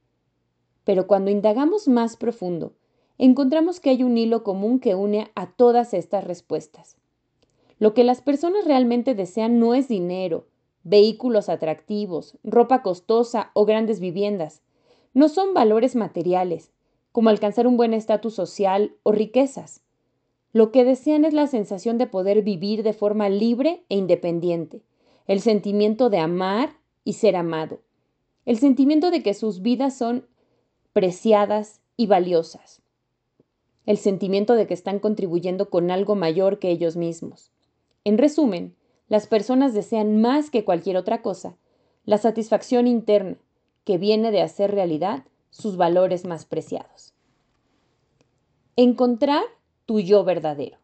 Pero 0.84 1.06
cuando 1.06 1.30
indagamos 1.30 1.88
más 1.88 2.16
profundo 2.16 2.74
encontramos 3.16 3.80
que 3.80 3.90
hay 3.90 4.02
un 4.02 4.16
hilo 4.16 4.42
común 4.42 4.80
que 4.80 4.94
une 4.94 5.30
a 5.34 5.52
todas 5.52 5.92
estas 5.92 6.24
respuestas. 6.24 6.96
Lo 7.80 7.94
que 7.94 8.04
las 8.04 8.20
personas 8.20 8.66
realmente 8.66 9.14
desean 9.14 9.58
no 9.58 9.74
es 9.74 9.88
dinero, 9.88 10.46
vehículos 10.84 11.48
atractivos, 11.48 12.36
ropa 12.44 12.82
costosa 12.82 13.50
o 13.54 13.64
grandes 13.64 14.00
viviendas. 14.00 14.60
No 15.14 15.30
son 15.30 15.54
valores 15.54 15.96
materiales, 15.96 16.72
como 17.10 17.30
alcanzar 17.30 17.66
un 17.66 17.78
buen 17.78 17.94
estatus 17.94 18.34
social 18.34 18.92
o 19.02 19.12
riquezas. 19.12 19.80
Lo 20.52 20.72
que 20.72 20.84
desean 20.84 21.24
es 21.24 21.32
la 21.32 21.46
sensación 21.46 21.96
de 21.96 22.06
poder 22.06 22.42
vivir 22.42 22.82
de 22.82 22.92
forma 22.92 23.30
libre 23.30 23.82
e 23.88 23.96
independiente, 23.96 24.82
el 25.26 25.40
sentimiento 25.40 26.10
de 26.10 26.18
amar 26.18 26.76
y 27.02 27.14
ser 27.14 27.34
amado, 27.34 27.80
el 28.44 28.58
sentimiento 28.58 29.10
de 29.10 29.22
que 29.22 29.32
sus 29.32 29.62
vidas 29.62 29.96
son 29.96 30.26
preciadas 30.92 31.80
y 31.96 32.08
valiosas. 32.08 32.82
El 33.86 33.96
sentimiento 33.96 34.54
de 34.54 34.66
que 34.66 34.74
están 34.74 34.98
contribuyendo 34.98 35.70
con 35.70 35.90
algo 35.90 36.14
mayor 36.14 36.58
que 36.58 36.70
ellos 36.70 36.96
mismos. 36.96 37.50
En 38.04 38.18
resumen, 38.18 38.74
las 39.08 39.26
personas 39.26 39.74
desean 39.74 40.20
más 40.20 40.50
que 40.50 40.64
cualquier 40.64 40.96
otra 40.96 41.22
cosa 41.22 41.56
la 42.04 42.18
satisfacción 42.18 42.86
interna 42.86 43.36
que 43.84 43.98
viene 43.98 44.30
de 44.30 44.42
hacer 44.42 44.72
realidad 44.72 45.24
sus 45.50 45.76
valores 45.76 46.24
más 46.24 46.44
preciados. 46.44 47.14
Encontrar 48.76 49.42
tu 49.86 50.00
yo 50.00 50.24
verdadero. 50.24 50.78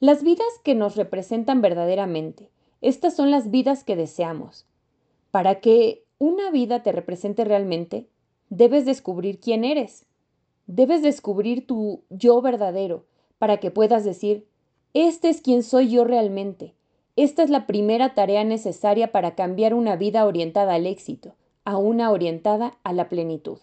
Las 0.00 0.22
vidas 0.22 0.46
que 0.62 0.74
nos 0.74 0.96
representan 0.96 1.60
verdaderamente, 1.60 2.50
estas 2.80 3.16
son 3.16 3.30
las 3.30 3.50
vidas 3.50 3.82
que 3.82 3.96
deseamos. 3.96 4.66
Para 5.30 5.60
que 5.60 6.04
una 6.18 6.50
vida 6.50 6.82
te 6.82 6.92
represente 6.92 7.44
realmente, 7.44 8.08
debes 8.48 8.86
descubrir 8.86 9.40
quién 9.40 9.64
eres. 9.64 10.06
Debes 10.66 11.02
descubrir 11.02 11.66
tu 11.66 12.02
yo 12.10 12.40
verdadero 12.40 13.06
para 13.38 13.58
que 13.58 13.70
puedas 13.70 14.04
decir, 14.04 14.46
este 14.94 15.28
es 15.28 15.40
quien 15.40 15.62
soy 15.62 15.90
yo 15.90 16.04
realmente. 16.04 16.74
Esta 17.16 17.42
es 17.42 17.50
la 17.50 17.66
primera 17.66 18.14
tarea 18.14 18.44
necesaria 18.44 19.12
para 19.12 19.34
cambiar 19.34 19.74
una 19.74 19.96
vida 19.96 20.24
orientada 20.24 20.74
al 20.74 20.86
éxito 20.86 21.34
a 21.68 21.76
una 21.76 22.10
orientada 22.12 22.78
a 22.82 22.94
la 22.94 23.10
plenitud. 23.10 23.58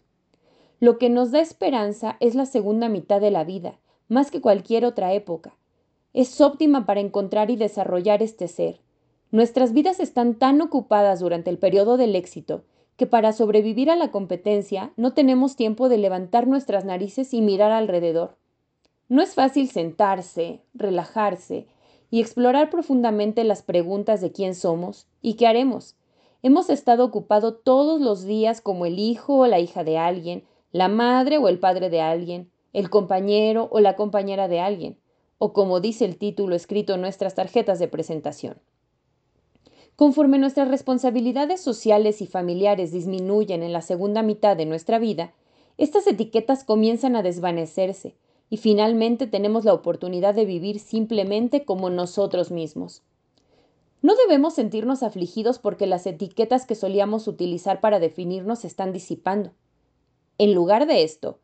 Lo 0.79 0.99
que 0.99 1.09
nos 1.09 1.31
da 1.31 1.39
esperanza 1.39 2.17
es 2.19 2.35
la 2.35 2.45
segunda 2.45 2.87
mitad 2.87 3.19
de 3.19 3.31
la 3.31 3.43
vida, 3.43 3.79
más 4.09 4.29
que 4.29 4.41
cualquier 4.41 4.85
otra 4.85 5.13
época. 5.13 5.55
Es 6.13 6.39
óptima 6.39 6.85
para 6.85 6.99
encontrar 6.99 7.49
y 7.49 7.55
desarrollar 7.55 8.21
este 8.21 8.47
ser. 8.47 8.79
Nuestras 9.31 9.73
vidas 9.73 9.99
están 9.99 10.35
tan 10.35 10.61
ocupadas 10.61 11.19
durante 11.19 11.49
el 11.49 11.57
periodo 11.57 11.97
del 11.97 12.15
éxito 12.15 12.63
que 12.95 13.07
para 13.07 13.33
sobrevivir 13.33 13.89
a 13.89 13.95
la 13.95 14.11
competencia 14.11 14.93
no 14.97 15.13
tenemos 15.13 15.55
tiempo 15.55 15.89
de 15.89 15.97
levantar 15.97 16.45
nuestras 16.45 16.85
narices 16.85 17.33
y 17.33 17.41
mirar 17.41 17.71
alrededor. 17.71 18.37
No 19.07 19.21
es 19.21 19.35
fácil 19.35 19.69
sentarse, 19.69 20.61
relajarse 20.73 21.67
y 22.09 22.21
explorar 22.21 22.71
profundamente 22.71 23.43
las 23.43 23.61
preguntas 23.61 24.19
de 24.19 24.31
quién 24.31 24.55
somos 24.55 25.05
y 25.21 25.35
qué 25.35 25.45
haremos. 25.45 25.95
Hemos 26.41 26.71
estado 26.71 27.05
ocupado 27.05 27.53
todos 27.53 28.01
los 28.01 28.23
días 28.23 28.61
como 28.61 28.87
el 28.87 28.97
hijo 28.97 29.37
o 29.37 29.47
la 29.47 29.59
hija 29.59 29.83
de 29.83 29.99
alguien, 29.99 30.43
la 30.71 30.87
madre 30.87 31.37
o 31.37 31.49
el 31.49 31.59
padre 31.59 31.91
de 31.91 32.01
alguien, 32.01 32.49
el 32.73 32.89
compañero 32.89 33.69
o 33.71 33.79
la 33.79 33.95
compañera 33.95 34.47
de 34.47 34.59
alguien, 34.59 34.97
o 35.37 35.53
como 35.53 35.81
dice 35.81 36.05
el 36.05 36.17
título 36.17 36.55
escrito 36.55 36.95
en 36.95 37.01
nuestras 37.01 37.35
tarjetas 37.35 37.77
de 37.77 37.87
presentación. 37.87 38.57
Conforme 39.95 40.39
nuestras 40.39 40.67
responsabilidades 40.67 41.61
sociales 41.61 42.21
y 42.21 42.27
familiares 42.27 42.91
disminuyen 42.91 43.61
en 43.61 43.71
la 43.71 43.81
segunda 43.81 44.23
mitad 44.23 44.57
de 44.57 44.65
nuestra 44.65 44.97
vida, 44.97 45.33
estas 45.77 46.07
etiquetas 46.07 46.63
comienzan 46.63 47.15
a 47.15 47.21
desvanecerse 47.21 48.15
y 48.49 48.57
finalmente 48.57 49.27
tenemos 49.27 49.65
la 49.65 49.73
oportunidad 49.73 50.35
de 50.35 50.45
vivir 50.45 50.79
simplemente 50.79 51.65
como 51.65 51.89
nosotros 51.89 52.51
mismos. 52.51 53.03
No 54.01 54.15
debemos 54.15 54.53
sentirnos 54.53 55.01
afligidos 55.01 55.57
porque 55.57 55.87
las 55.87 56.05
etiquetas 56.05 56.65
que 56.65 56.75
solíamos 56.75 57.27
utilizar 57.27 57.81
para 57.81 57.99
definirnos 57.99 58.63
están 58.63 58.93
disipando. 58.93 59.51
En 60.37 60.53
lugar 60.53 60.85
de 60.85 61.03
esto, 61.03 61.39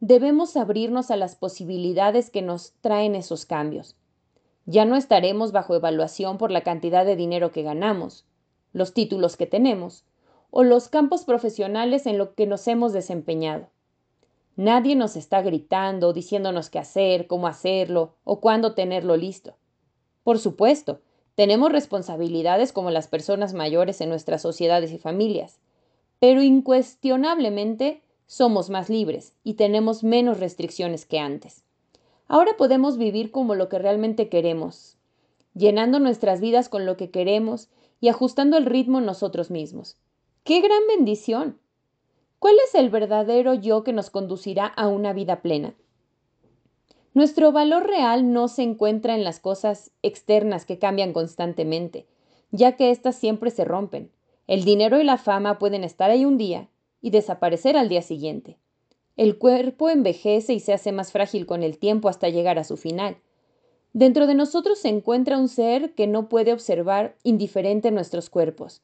debemos 0.00 0.56
abrirnos 0.56 1.10
a 1.10 1.16
las 1.16 1.36
posibilidades 1.36 2.30
que 2.30 2.42
nos 2.42 2.72
traen 2.80 3.14
esos 3.14 3.46
cambios. 3.46 3.96
Ya 4.66 4.84
no 4.86 4.96
estaremos 4.96 5.52
bajo 5.52 5.74
evaluación 5.74 6.36
por 6.36 6.50
la 6.50 6.62
cantidad 6.62 7.04
de 7.04 7.16
dinero 7.16 7.52
que 7.52 7.62
ganamos, 7.62 8.26
los 8.72 8.92
títulos 8.92 9.36
que 9.36 9.46
tenemos 9.46 10.04
o 10.50 10.62
los 10.62 10.88
campos 10.88 11.24
profesionales 11.24 12.06
en 12.06 12.18
los 12.18 12.30
que 12.30 12.46
nos 12.46 12.66
hemos 12.68 12.92
desempeñado. 12.92 13.68
Nadie 14.56 14.94
nos 14.94 15.16
está 15.16 15.42
gritando, 15.42 16.12
diciéndonos 16.12 16.70
qué 16.70 16.78
hacer, 16.78 17.26
cómo 17.26 17.46
hacerlo 17.46 18.14
o 18.24 18.40
cuándo 18.40 18.74
tenerlo 18.74 19.16
listo. 19.16 19.56
Por 20.22 20.38
supuesto, 20.38 21.00
tenemos 21.34 21.72
responsabilidades 21.72 22.72
como 22.72 22.90
las 22.90 23.08
personas 23.08 23.54
mayores 23.54 24.00
en 24.00 24.08
nuestras 24.08 24.42
sociedades 24.42 24.92
y 24.92 24.98
familias, 24.98 25.58
pero 26.20 26.42
incuestionablemente 26.42 28.02
somos 28.26 28.70
más 28.70 28.88
libres 28.88 29.34
y 29.42 29.54
tenemos 29.54 30.04
menos 30.04 30.38
restricciones 30.38 31.04
que 31.04 31.18
antes. 31.18 31.64
Ahora 32.28 32.52
podemos 32.56 32.96
vivir 32.96 33.30
como 33.30 33.54
lo 33.54 33.68
que 33.68 33.78
realmente 33.78 34.28
queremos, 34.28 34.96
llenando 35.54 35.98
nuestras 35.98 36.40
vidas 36.40 36.68
con 36.68 36.86
lo 36.86 36.96
que 36.96 37.10
queremos 37.10 37.68
y 38.00 38.08
ajustando 38.08 38.56
el 38.56 38.66
ritmo 38.66 39.00
nosotros 39.00 39.50
mismos. 39.50 39.96
¡Qué 40.44 40.60
gran 40.60 40.80
bendición! 40.88 41.58
¿Cuál 42.44 42.56
es 42.68 42.74
el 42.74 42.90
verdadero 42.90 43.54
yo 43.54 43.84
que 43.84 43.94
nos 43.94 44.10
conducirá 44.10 44.66
a 44.66 44.86
una 44.86 45.14
vida 45.14 45.40
plena? 45.40 45.72
Nuestro 47.14 47.52
valor 47.52 47.86
real 47.86 48.34
no 48.34 48.48
se 48.48 48.62
encuentra 48.62 49.14
en 49.14 49.24
las 49.24 49.40
cosas 49.40 49.92
externas 50.02 50.66
que 50.66 50.78
cambian 50.78 51.14
constantemente, 51.14 52.04
ya 52.50 52.76
que 52.76 52.90
éstas 52.90 53.16
siempre 53.16 53.50
se 53.50 53.64
rompen. 53.64 54.10
El 54.46 54.64
dinero 54.64 55.00
y 55.00 55.04
la 55.04 55.16
fama 55.16 55.58
pueden 55.58 55.84
estar 55.84 56.10
ahí 56.10 56.26
un 56.26 56.36
día 56.36 56.68
y 57.00 57.08
desaparecer 57.08 57.78
al 57.78 57.88
día 57.88 58.02
siguiente. 58.02 58.58
El 59.16 59.38
cuerpo 59.38 59.88
envejece 59.88 60.52
y 60.52 60.60
se 60.60 60.74
hace 60.74 60.92
más 60.92 61.12
frágil 61.12 61.46
con 61.46 61.62
el 61.62 61.78
tiempo 61.78 62.10
hasta 62.10 62.28
llegar 62.28 62.58
a 62.58 62.64
su 62.64 62.76
final. 62.76 63.16
Dentro 63.94 64.26
de 64.26 64.34
nosotros 64.34 64.78
se 64.78 64.88
encuentra 64.88 65.38
un 65.38 65.48
ser 65.48 65.94
que 65.94 66.06
no 66.06 66.28
puede 66.28 66.52
observar 66.52 67.16
indiferente 67.22 67.90
nuestros 67.90 68.28
cuerpos. 68.28 68.82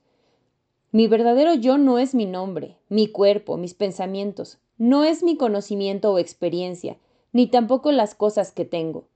Mi 0.92 1.06
verdadero 1.06 1.54
yo 1.54 1.78
no 1.78 2.00
es 2.00 2.16
mi 2.16 2.26
nombre, 2.26 2.76
mi 2.88 3.06
cuerpo, 3.06 3.56
mis 3.56 3.74
pensamientos, 3.74 4.58
no 4.76 5.04
es 5.04 5.22
mi 5.22 5.36
conocimiento 5.36 6.12
o 6.12 6.18
experiencia, 6.18 6.98
ni 7.32 7.46
tampoco 7.46 7.92
las 7.92 8.16
cosas 8.16 8.50
que 8.50 8.64
tengo. 8.64 9.06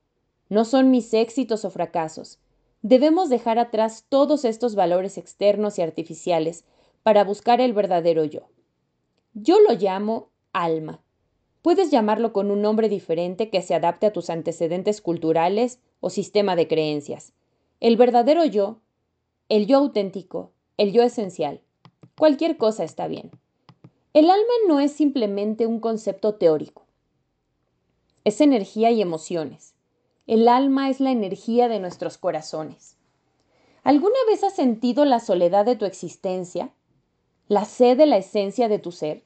No 0.49 0.65
son 0.65 0.93
mis 0.93 1.13
éxitos 1.13 1.65
o 1.65 1.71
fracasos. 1.71 2.39
Debemos 2.83 3.29
dejar 3.29 3.59
atrás 3.59 4.05
todos 4.09 4.45
estos 4.45 4.77
valores 4.77 5.19
externos 5.19 5.79
y 5.79 5.83
artificiales 5.83 6.65
para 7.03 7.25
buscar 7.25 7.61
el 7.61 7.73
verdadero 7.73 8.25
yo. 8.25 8.43
Yo 9.33 9.59
lo 9.59 9.75
llamo 9.75 10.29
alma. 10.53 11.03
Puedes 11.61 11.91
llamarlo 11.91 12.33
con 12.33 12.53
un 12.53 12.63
nombre 12.63 12.89
diferente 12.89 13.51
que 13.51 13.63
se 13.63 13.75
adapte 13.75 14.07
a 14.07 14.13
tus 14.13 14.31
antecedentes 14.31 15.01
culturales 15.01 15.81
o 15.99 16.09
sistema 16.09 16.55
de 16.55 16.69
creencias. 16.69 17.33
El 17.81 17.97
verdadero 17.97 18.45
yo, 18.45 18.79
el 19.49 19.67
yo 19.67 19.79
auténtico, 19.79 20.53
el 20.77 20.93
yo 20.93 21.03
esencial. 21.03 21.64
Cualquier 22.19 22.57
cosa 22.57 22.85
está 22.85 23.09
bien. 23.09 23.31
El 24.13 24.31
alma 24.31 24.53
no 24.69 24.81
es 24.81 24.93
simplemente 24.93 25.67
un 25.67 25.81
concepto 25.81 26.35
teórico. 26.35 26.87
Es 28.25 28.41
energía 28.41 28.91
y 28.91 29.03
emociones. 29.03 29.75
El 30.27 30.49
alma 30.49 30.89
es 30.89 31.01
la 31.01 31.11
energía 31.11 31.69
de 31.69 31.81
nuestros 31.81 32.17
corazones. 32.19 32.97
¿Alguna 33.83 34.17
vez 34.29 34.45
has 34.45 34.55
sentido 34.55 35.05
la 35.05 35.21
soledad 35.21 35.67
de 35.67 35.77
tu 35.77 35.85
existencia? 35.85 36.73
la 37.49 37.67
sed 37.67 37.99
de 37.99 38.07
la 38.07 38.17
esencia 38.17 38.69
de 38.69 38.79
tu 38.79 38.91
ser? 38.91 39.23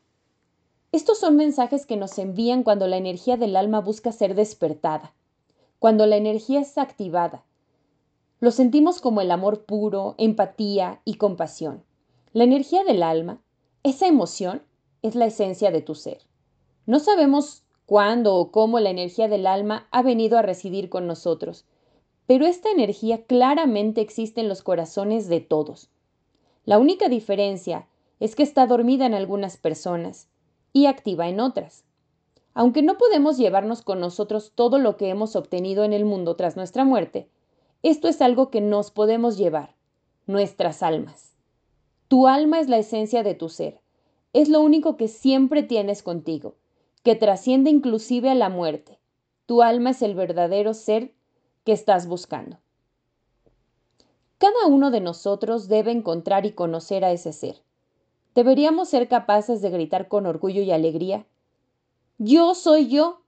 Estos 0.91 1.19
son 1.19 1.37
mensajes 1.37 1.87
que 1.87 1.97
nos 1.97 2.19
envían 2.19 2.65
cuando 2.65 2.89
la 2.89 2.97
energía 2.97 3.37
del 3.37 3.55
alma 3.55 3.81
busca 3.81 4.11
ser 4.11 4.35
despertada, 4.35 5.15
cuando 5.79 6.05
la 6.07 6.17
energía 6.17 6.61
es 6.61 6.79
activada. 6.79 7.45
Lo 8.41 8.51
sentimos 8.51 9.01
como 9.01 9.21
el 9.21 9.31
amor 9.31 9.65
puro, 9.65 10.17
empatía 10.19 11.01
y 11.05 11.15
compasión. 11.15 11.85
La 12.33 12.45
energía 12.45 12.85
del 12.85 13.03
alma, 13.03 13.41
esa 13.83 14.07
emoción, 14.07 14.63
es 15.03 15.15
la 15.15 15.27
esencia 15.27 15.71
de 15.71 15.81
tu 15.81 15.95
ser. 15.95 16.19
No 16.85 16.99
sabemos 16.99 17.65
cuándo 17.87 18.35
o 18.35 18.51
cómo 18.51 18.81
la 18.81 18.91
energía 18.91 19.29
del 19.29 19.47
alma 19.47 19.89
ha 19.91 20.03
venido 20.03 20.37
a 20.37 20.43
residir 20.43 20.91
con 20.91 21.07
nosotros, 21.07 21.65
pero 22.27 22.45
esta 22.45 22.71
energía 22.71 23.25
claramente 23.25 24.03
existe 24.03 24.43
en 24.43 24.49
los 24.49 24.63
corazones 24.63 25.29
de 25.29 25.41
todos. 25.41 25.89
La 26.67 26.79
única 26.79 27.09
diferencia 27.09 27.89
es 28.21 28.37
que 28.37 28.43
está 28.43 28.67
dormida 28.67 29.07
en 29.07 29.15
algunas 29.15 29.57
personas 29.57 30.29
y 30.75 30.85
activa 30.85 31.29
en 31.29 31.41
otras. 31.41 31.85
Aunque 32.53 32.83
no 32.83 32.99
podemos 32.99 33.39
llevarnos 33.39 33.81
con 33.81 34.01
nosotros 34.01 34.53
todo 34.55 34.79
lo 34.79 34.99
que 34.99 35.09
hemos 35.09 35.35
obtenido 35.35 35.85
en 35.85 35.95
el 35.95 36.05
mundo 36.05 36.37
tras 36.37 36.57
nuestra 36.57 36.85
muerte, 36.85 37.31
esto 37.83 38.09
es 38.09 38.21
algo 38.21 38.51
que 38.51 38.61
nos 38.61 38.91
podemos 38.91 39.39
llevar, 39.39 39.77
nuestras 40.27 40.83
almas. 40.83 41.28
Tu 42.09 42.27
alma 42.27 42.59
es 42.59 42.69
la 42.69 42.79
esencia 42.79 43.23
de 43.23 43.35
tu 43.35 43.49
ser, 43.49 43.81
es 44.33 44.49
lo 44.49 44.61
único 44.61 44.97
que 44.97 45.09
siempre 45.09 45.63
tienes 45.63 46.03
contigo, 46.03 46.55
que 47.03 47.15
trasciende 47.15 47.71
inclusive 47.71 48.31
a 48.31 48.35
la 48.35 48.49
muerte. 48.49 48.99
Tu 49.47 49.63
alma 49.63 49.91
es 49.91 50.03
el 50.03 50.15
verdadero 50.15 50.75
ser 50.75 51.13
que 51.65 51.73
estás 51.73 52.07
buscando. 52.07 52.59
Cada 54.39 54.67
uno 54.67 54.91
de 54.91 55.01
nosotros 55.01 55.69
debe 55.69 55.91
encontrar 55.91 56.47
y 56.47 56.53
conocer 56.53 57.05
a 57.05 57.13
ese 57.13 57.33
ser. 57.33 57.63
Deberíamos 58.35 58.89
ser 58.89 59.09
capaces 59.09 59.61
de 59.63 59.71
gritar 59.71 60.09
con 60.09 60.25
orgullo 60.27 60.63
y 60.63 60.71
alegría. 60.71 61.27
Yo 62.19 62.55
soy 62.55 62.89
yo. 62.89 63.21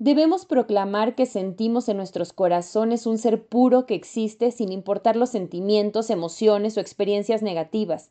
Debemos 0.00 0.46
proclamar 0.46 1.14
que 1.14 1.26
sentimos 1.26 1.90
en 1.90 1.98
nuestros 1.98 2.32
corazones 2.32 3.06
un 3.06 3.18
ser 3.18 3.44
puro 3.44 3.84
que 3.84 3.94
existe 3.94 4.50
sin 4.50 4.72
importar 4.72 5.14
los 5.14 5.28
sentimientos, 5.28 6.08
emociones 6.08 6.78
o 6.78 6.80
experiencias 6.80 7.42
negativas, 7.42 8.08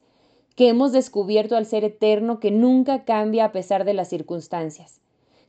que 0.55 0.67
hemos 0.67 0.91
descubierto 0.91 1.57
al 1.57 1.65
ser 1.65 1.83
eterno 1.83 2.39
que 2.39 2.51
nunca 2.51 3.05
cambia 3.05 3.45
a 3.45 3.51
pesar 3.51 3.85
de 3.85 3.95
las 3.95 4.07
circunstancias. 4.07 5.01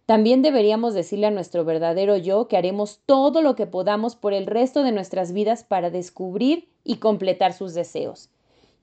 También 0.07 0.41
deberíamos 0.41 0.95
decirle 0.95 1.27
a 1.27 1.31
nuestro 1.31 1.67
verdadero 1.67 2.17
yo 2.17 2.49
que 2.49 2.57
haremos 2.57 3.01
todo 3.05 3.43
lo 3.43 3.55
que 3.55 3.67
podamos 3.67 4.17
por 4.17 4.33
el 4.33 4.47
resto 4.47 4.83
de 4.83 4.93
nuestras 4.93 5.33
vidas 5.35 5.63
para 5.63 5.91
descubrir 5.91 6.71
y 6.85 6.97
completar 6.97 7.53
sus 7.53 7.75
deseos. 7.75 8.31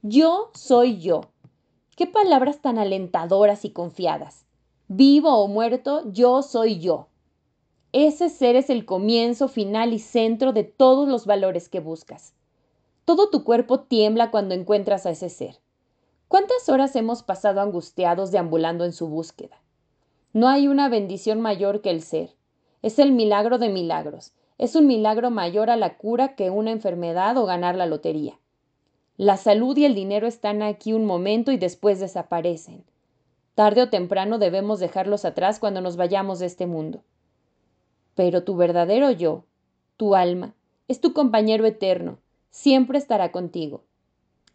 Yo 0.04 0.52
soy 0.54 1.00
yo. 1.00 1.22
Qué 1.96 2.06
palabras 2.06 2.62
tan 2.62 2.78
alentadoras 2.78 3.66
y 3.66 3.72
confiadas. 3.72 4.46
Vivo 4.88 5.40
o 5.40 5.48
muerto, 5.48 6.04
yo 6.12 6.44
soy 6.44 6.78
yo. 6.78 7.08
Ese 8.00 8.30
ser 8.30 8.56
es 8.56 8.70
el 8.70 8.86
comienzo, 8.86 9.48
final 9.48 9.92
y 9.92 9.98
centro 9.98 10.54
de 10.54 10.64
todos 10.64 11.08
los 11.08 11.26
valores 11.26 11.68
que 11.68 11.80
buscas. 11.80 12.36
Todo 13.06 13.32
tu 13.32 13.44
cuerpo 13.44 13.80
tiembla 13.80 14.30
cuando 14.30 14.54
encuentras 14.54 15.08
a 15.08 15.10
ese 15.10 15.30
ser. 15.30 15.58
¿Cuántas 16.28 16.70
horas 16.70 16.96
hemos 16.96 17.24
pasado 17.24 17.60
angustiados 17.60 18.30
deambulando 18.30 18.86
en 18.86 18.94
su 18.94 19.08
búsqueda? 19.08 19.60
No 20.32 20.48
hay 20.48 20.68
una 20.68 20.90
bendición 20.90 21.42
mayor 21.42 21.82
que 21.82 21.90
el 21.90 22.04
ser. 22.04 22.36
Es 22.84 23.00
el 23.00 23.14
milagro 23.14 23.58
de 23.58 23.70
milagros. 23.70 24.32
Es 24.60 24.76
un 24.76 24.86
milagro 24.86 25.32
mayor 25.32 25.72
a 25.72 25.76
la 25.76 25.98
cura 25.98 26.36
que 26.36 26.52
una 26.52 26.70
enfermedad 26.70 27.36
o 27.38 27.48
ganar 27.48 27.76
la 27.76 27.88
lotería. 27.88 28.40
La 29.16 29.38
salud 29.38 29.76
y 29.76 29.86
el 29.86 29.96
dinero 29.96 30.28
están 30.28 30.62
aquí 30.62 30.94
un 30.94 31.08
momento 31.08 31.52
y 31.52 31.58
después 31.58 32.00
desaparecen. 32.00 32.84
Tarde 33.56 33.82
o 33.82 33.90
temprano 33.90 34.38
debemos 34.38 34.80
dejarlos 34.80 35.26
atrás 35.26 35.58
cuando 35.58 35.82
nos 35.82 35.98
vayamos 35.98 36.38
de 36.38 36.46
este 36.46 36.68
mundo. 36.68 37.02
Pero 38.18 38.44
tu 38.44 38.56
verdadero 38.56 39.12
yo, 39.12 39.46
tu 39.96 40.16
alma, 40.16 40.56
es 40.88 41.00
tu 41.00 41.14
compañero 41.14 41.68
eterno, 41.68 42.18
siempre 42.50 42.98
estará 42.98 43.32
contigo. 43.32 43.84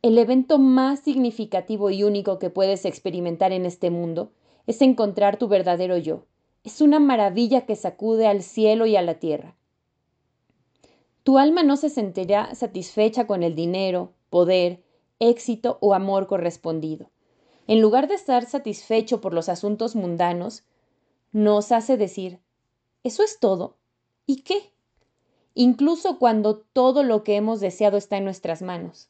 El 0.02 0.18
evento 0.18 0.58
más 0.58 0.98
significativo 0.98 1.88
y 1.90 2.02
único 2.02 2.40
que 2.40 2.50
puedes 2.50 2.84
experimentar 2.84 3.52
en 3.52 3.64
este 3.64 3.88
mundo 3.90 4.32
es 4.66 4.82
encontrar 4.82 5.36
tu 5.36 5.46
verdadero 5.46 5.96
yo. 5.96 6.24
Es 6.64 6.80
una 6.80 6.98
maravilla 6.98 7.64
que 7.64 7.76
sacude 7.76 8.26
al 8.26 8.42
cielo 8.42 8.84
y 8.86 8.96
a 8.96 9.02
la 9.02 9.20
tierra. 9.20 9.54
Tu 11.22 11.38
alma 11.38 11.62
no 11.62 11.76
se 11.76 11.88
sentirá 11.88 12.56
satisfecha 12.56 13.28
con 13.28 13.44
el 13.44 13.54
dinero, 13.54 14.10
poder, 14.28 14.82
éxito 15.20 15.78
o 15.80 15.94
amor 15.94 16.26
correspondido. 16.26 17.10
En 17.68 17.80
lugar 17.80 18.08
de 18.08 18.16
estar 18.16 18.44
satisfecho 18.44 19.20
por 19.20 19.32
los 19.32 19.48
asuntos 19.48 19.94
mundanos, 19.94 20.64
nos 21.30 21.70
hace 21.70 21.96
decir, 21.96 22.40
¿eso 23.04 23.22
es 23.22 23.38
todo? 23.40 23.76
¿Y 24.26 24.42
qué? 24.42 24.72
Incluso 25.54 26.18
cuando 26.18 26.58
todo 26.58 27.02
lo 27.02 27.24
que 27.24 27.36
hemos 27.36 27.60
deseado 27.60 27.96
está 27.96 28.16
en 28.16 28.24
nuestras 28.24 28.62
manos. 28.62 29.08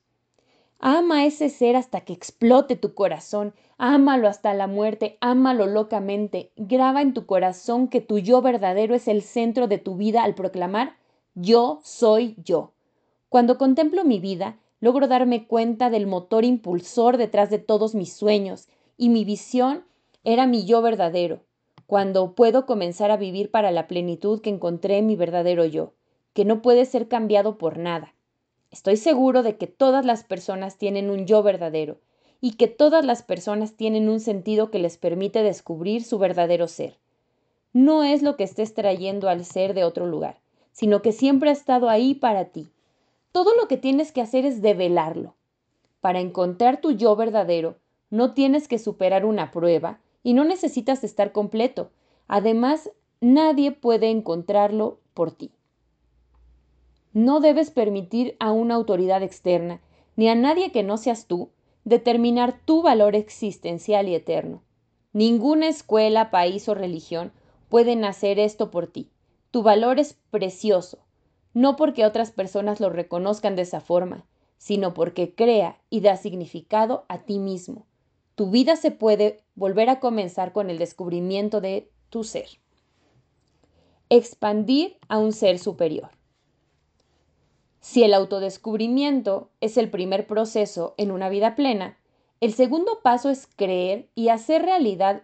Ama 0.78 1.18
a 1.18 1.26
ese 1.26 1.48
ser 1.48 1.76
hasta 1.76 2.00
que 2.00 2.12
explote 2.12 2.74
tu 2.74 2.94
corazón, 2.94 3.54
ámalo 3.78 4.26
hasta 4.26 4.52
la 4.52 4.66
muerte, 4.66 5.16
ámalo 5.20 5.66
locamente, 5.66 6.50
graba 6.56 7.02
en 7.02 7.14
tu 7.14 7.24
corazón 7.26 7.86
que 7.86 8.00
tu 8.00 8.18
yo 8.18 8.42
verdadero 8.42 8.94
es 8.96 9.06
el 9.06 9.22
centro 9.22 9.68
de 9.68 9.78
tu 9.78 9.96
vida 9.96 10.24
al 10.24 10.34
proclamar 10.34 10.96
yo 11.34 11.80
soy 11.82 12.34
yo. 12.44 12.72
Cuando 13.28 13.56
contemplo 13.56 14.04
mi 14.04 14.18
vida, 14.18 14.58
logro 14.80 15.08
darme 15.08 15.46
cuenta 15.46 15.88
del 15.88 16.06
motor 16.06 16.44
impulsor 16.44 17.16
detrás 17.16 17.48
de 17.48 17.58
todos 17.58 17.94
mis 17.94 18.12
sueños, 18.12 18.68
y 18.98 19.08
mi 19.08 19.24
visión 19.24 19.84
era 20.24 20.46
mi 20.46 20.66
yo 20.66 20.82
verdadero, 20.82 21.40
cuando 21.92 22.32
puedo 22.32 22.64
comenzar 22.64 23.10
a 23.10 23.18
vivir 23.18 23.50
para 23.50 23.70
la 23.70 23.86
plenitud 23.86 24.40
que 24.40 24.48
encontré 24.48 24.96
en 24.96 25.06
mi 25.06 25.14
verdadero 25.14 25.66
yo, 25.66 25.92
que 26.32 26.46
no 26.46 26.62
puede 26.62 26.86
ser 26.86 27.06
cambiado 27.06 27.58
por 27.58 27.76
nada 27.76 28.14
Estoy 28.70 28.96
seguro 28.96 29.42
de 29.42 29.58
que 29.58 29.66
todas 29.66 30.06
las 30.06 30.24
personas 30.24 30.78
tienen 30.78 31.10
un 31.10 31.26
yo 31.26 31.42
verdadero 31.42 31.98
y 32.40 32.52
que 32.52 32.66
todas 32.66 33.04
las 33.04 33.22
personas 33.22 33.74
tienen 33.74 34.08
un 34.08 34.20
sentido 34.20 34.70
que 34.70 34.78
les 34.78 34.96
permite 34.96 35.42
descubrir 35.42 36.02
su 36.02 36.18
verdadero 36.18 36.66
ser. 36.66 36.96
No 37.74 38.04
es 38.04 38.22
lo 38.22 38.36
que 38.36 38.44
estés 38.44 38.72
trayendo 38.72 39.28
al 39.28 39.44
ser 39.44 39.74
de 39.74 39.84
otro 39.84 40.06
lugar, 40.06 40.40
sino 40.70 41.02
que 41.02 41.12
siempre 41.12 41.50
ha 41.50 41.52
estado 41.52 41.90
ahí 41.90 42.14
para 42.14 42.46
ti. 42.46 42.70
Todo 43.32 43.54
lo 43.54 43.68
que 43.68 43.76
tienes 43.76 44.12
que 44.12 44.22
hacer 44.22 44.46
es 44.46 44.62
develarlo. 44.62 45.34
Para 46.00 46.20
encontrar 46.20 46.80
tu 46.80 46.92
yo 46.92 47.14
verdadero, 47.16 47.76
no 48.08 48.32
tienes 48.32 48.66
que 48.66 48.78
superar 48.78 49.26
una 49.26 49.50
prueba 49.50 50.00
y 50.22 50.34
no 50.34 50.44
necesitas 50.44 51.04
estar 51.04 51.32
completo. 51.32 51.90
Además, 52.28 52.90
nadie 53.20 53.72
puede 53.72 54.10
encontrarlo 54.10 55.00
por 55.14 55.32
ti. 55.32 55.52
No 57.12 57.40
debes 57.40 57.70
permitir 57.70 58.36
a 58.40 58.52
una 58.52 58.74
autoridad 58.74 59.22
externa, 59.22 59.80
ni 60.16 60.28
a 60.28 60.34
nadie 60.34 60.72
que 60.72 60.82
no 60.82 60.96
seas 60.96 61.26
tú, 61.26 61.50
determinar 61.84 62.58
tu 62.64 62.82
valor 62.82 63.14
existencial 63.14 64.08
y 64.08 64.14
eterno. 64.14 64.62
Ninguna 65.12 65.68
escuela, 65.68 66.30
país 66.30 66.68
o 66.68 66.74
religión 66.74 67.32
pueden 67.68 68.04
hacer 68.04 68.38
esto 68.38 68.70
por 68.70 68.86
ti. 68.86 69.10
Tu 69.50 69.62
valor 69.62 69.98
es 69.98 70.18
precioso, 70.30 70.98
no 71.52 71.76
porque 71.76 72.06
otras 72.06 72.30
personas 72.30 72.80
lo 72.80 72.88
reconozcan 72.88 73.56
de 73.56 73.62
esa 73.62 73.80
forma, 73.80 74.24
sino 74.56 74.94
porque 74.94 75.34
crea 75.34 75.80
y 75.90 76.00
da 76.00 76.16
significado 76.16 77.04
a 77.08 77.24
ti 77.24 77.38
mismo. 77.38 77.86
Tu 78.42 78.50
vida 78.50 78.74
se 78.74 78.90
puede 78.90 79.44
volver 79.54 79.88
a 79.88 80.00
comenzar 80.00 80.52
con 80.52 80.68
el 80.68 80.76
descubrimiento 80.76 81.60
de 81.60 81.92
tu 82.10 82.24
ser. 82.24 82.48
Expandir 84.08 84.98
a 85.06 85.18
un 85.18 85.32
ser 85.32 85.60
superior. 85.60 86.10
Si 87.78 88.02
el 88.02 88.12
autodescubrimiento 88.12 89.52
es 89.60 89.76
el 89.76 89.90
primer 89.90 90.26
proceso 90.26 90.94
en 90.96 91.12
una 91.12 91.28
vida 91.28 91.54
plena, 91.54 92.00
el 92.40 92.52
segundo 92.52 92.98
paso 93.00 93.30
es 93.30 93.46
creer 93.46 94.08
y 94.16 94.30
hacer 94.30 94.62
realidad 94.62 95.22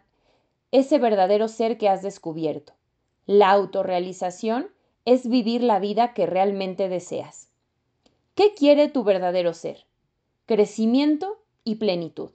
ese 0.70 0.98
verdadero 0.98 1.48
ser 1.48 1.76
que 1.76 1.88
has 1.88 2.02
descubierto. 2.02 2.74
La 3.26 3.50
autorrealización 3.50 4.70
es 5.04 5.28
vivir 5.28 5.64
la 5.64 5.80
vida 5.80 6.14
que 6.14 6.26
realmente 6.26 6.88
deseas. 6.88 7.50
¿Qué 8.36 8.54
quiere 8.54 8.86
tu 8.86 9.02
verdadero 9.02 9.54
ser? 9.54 9.86
Crecimiento 10.46 11.42
y 11.64 11.74
plenitud. 11.74 12.30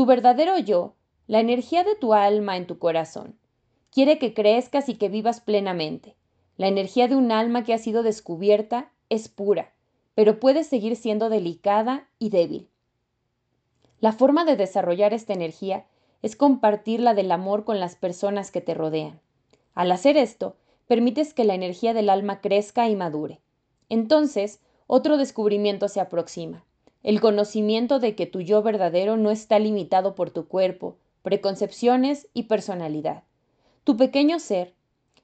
Tu 0.00 0.06
verdadero 0.06 0.56
yo, 0.56 0.94
la 1.26 1.40
energía 1.40 1.84
de 1.84 1.94
tu 1.94 2.14
alma 2.14 2.56
en 2.56 2.66
tu 2.66 2.78
corazón, 2.78 3.36
quiere 3.90 4.18
que 4.18 4.32
crezcas 4.32 4.88
y 4.88 4.94
que 4.94 5.10
vivas 5.10 5.42
plenamente. 5.42 6.16
La 6.56 6.68
energía 6.68 7.06
de 7.06 7.16
un 7.16 7.30
alma 7.30 7.64
que 7.64 7.74
ha 7.74 7.78
sido 7.78 8.02
descubierta 8.02 8.90
es 9.10 9.28
pura, 9.28 9.74
pero 10.14 10.40
puede 10.40 10.64
seguir 10.64 10.96
siendo 10.96 11.28
delicada 11.28 12.08
y 12.18 12.30
débil. 12.30 12.70
La 14.00 14.12
forma 14.12 14.46
de 14.46 14.56
desarrollar 14.56 15.12
esta 15.12 15.34
energía 15.34 15.84
es 16.22 16.34
compartirla 16.34 17.12
del 17.12 17.30
amor 17.30 17.66
con 17.66 17.78
las 17.78 17.94
personas 17.94 18.50
que 18.50 18.62
te 18.62 18.72
rodean. 18.72 19.20
Al 19.74 19.92
hacer 19.92 20.16
esto, 20.16 20.56
permites 20.86 21.34
que 21.34 21.44
la 21.44 21.52
energía 21.52 21.92
del 21.92 22.08
alma 22.08 22.40
crezca 22.40 22.88
y 22.88 22.96
madure. 22.96 23.42
Entonces, 23.90 24.60
otro 24.86 25.18
descubrimiento 25.18 25.88
se 25.88 26.00
aproxima, 26.00 26.64
el 27.02 27.20
conocimiento 27.20 27.98
de 27.98 28.14
que 28.14 28.26
tu 28.26 28.40
yo 28.40 28.62
verdadero 28.62 29.16
no 29.16 29.30
está 29.30 29.58
limitado 29.58 30.14
por 30.14 30.30
tu 30.30 30.46
cuerpo, 30.46 30.96
preconcepciones 31.22 32.28
y 32.34 32.44
personalidad. 32.44 33.24
Tu 33.84 33.96
pequeño 33.96 34.38
ser, 34.38 34.74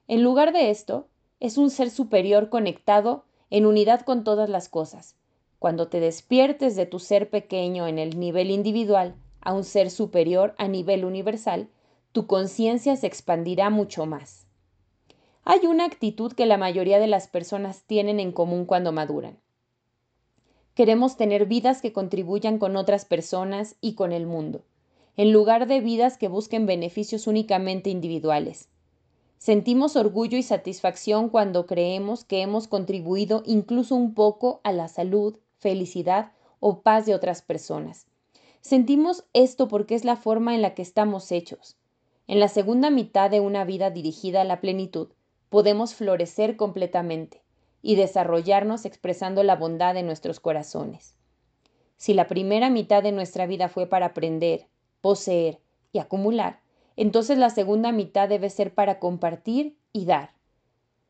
en 0.07 0.23
lugar 0.23 0.53
de 0.53 0.69
esto, 0.69 1.07
es 1.39 1.57
un 1.57 1.69
ser 1.69 1.89
superior 1.89 2.49
conectado 2.49 3.25
en 3.49 3.65
unidad 3.65 4.01
con 4.01 4.23
todas 4.23 4.49
las 4.49 4.69
cosas. 4.69 5.15
Cuando 5.59 5.87
te 5.87 5.99
despiertes 5.99 6.75
de 6.75 6.85
tu 6.85 6.99
ser 6.99 7.29
pequeño 7.29 7.87
en 7.87 7.99
el 7.99 8.19
nivel 8.19 8.51
individual 8.51 9.15
a 9.41 9.53
un 9.53 9.63
ser 9.63 9.91
superior 9.91 10.55
a 10.57 10.67
nivel 10.67 11.05
universal, 11.05 11.69
tu 12.11 12.25
conciencia 12.27 12.95
se 12.95 13.07
expandirá 13.07 13.69
mucho 13.69 14.05
más. 14.05 14.47
Hay 15.43 15.65
una 15.65 15.85
actitud 15.85 16.33
que 16.33 16.45
la 16.45 16.57
mayoría 16.57 16.99
de 16.99 17.07
las 17.07 17.27
personas 17.27 17.83
tienen 17.83 18.19
en 18.19 18.31
común 18.31 18.65
cuando 18.65 18.91
maduran. 18.91 19.37
Queremos 20.77 21.17
tener 21.17 21.47
vidas 21.47 21.81
que 21.81 21.91
contribuyan 21.91 22.59
con 22.59 22.75
otras 22.75 23.03
personas 23.03 23.77
y 23.81 23.95
con 23.95 24.11
el 24.11 24.27
mundo, 24.27 24.61
en 25.15 25.33
lugar 25.33 25.65
de 25.65 25.79
vidas 25.79 26.19
que 26.19 26.27
busquen 26.27 26.67
beneficios 26.67 27.25
únicamente 27.25 27.89
individuales. 27.89 28.69
Sentimos 29.39 29.95
orgullo 29.95 30.37
y 30.37 30.43
satisfacción 30.43 31.29
cuando 31.29 31.65
creemos 31.65 32.25
que 32.25 32.43
hemos 32.43 32.67
contribuido 32.67 33.41
incluso 33.47 33.95
un 33.95 34.13
poco 34.13 34.61
a 34.63 34.71
la 34.71 34.87
salud, 34.87 35.39
felicidad 35.57 36.33
o 36.59 36.81
paz 36.81 37.07
de 37.07 37.15
otras 37.15 37.41
personas. 37.41 38.05
Sentimos 38.61 39.23
esto 39.33 39.67
porque 39.67 39.95
es 39.95 40.05
la 40.05 40.15
forma 40.15 40.53
en 40.53 40.61
la 40.61 40.75
que 40.75 40.83
estamos 40.83 41.31
hechos. 41.31 41.75
En 42.27 42.39
la 42.39 42.49
segunda 42.49 42.91
mitad 42.91 43.31
de 43.31 43.39
una 43.39 43.65
vida 43.65 43.89
dirigida 43.89 44.41
a 44.41 44.43
la 44.43 44.61
plenitud, 44.61 45.07
podemos 45.49 45.95
florecer 45.95 46.55
completamente 46.55 47.41
y 47.81 47.95
desarrollarnos 47.95 48.85
expresando 48.85 49.43
la 49.43 49.55
bondad 49.55 49.93
de 49.93 50.03
nuestros 50.03 50.39
corazones. 50.39 51.15
Si 51.97 52.13
la 52.13 52.27
primera 52.27 52.69
mitad 52.69 53.01
de 53.03 53.11
nuestra 53.11 53.45
vida 53.45 53.69
fue 53.69 53.87
para 53.87 54.07
aprender, 54.07 54.67
poseer 55.01 55.59
y 55.91 55.99
acumular, 55.99 56.61
entonces 56.95 57.37
la 57.37 57.49
segunda 57.49 57.91
mitad 57.91 58.29
debe 58.29 58.49
ser 58.49 58.73
para 58.73 58.99
compartir 58.99 59.77
y 59.93 60.05
dar. 60.05 60.31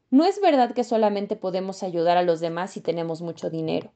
No 0.09 0.25
es 0.25 0.39
verdad 0.39 0.73
que 0.73 0.83
solamente 0.83 1.35
podemos 1.35 1.83
ayudar 1.83 2.17
a 2.17 2.23
los 2.23 2.39
demás 2.39 2.71
si 2.71 2.81
tenemos 2.81 3.21
mucho 3.21 3.49
dinero. 3.49 3.91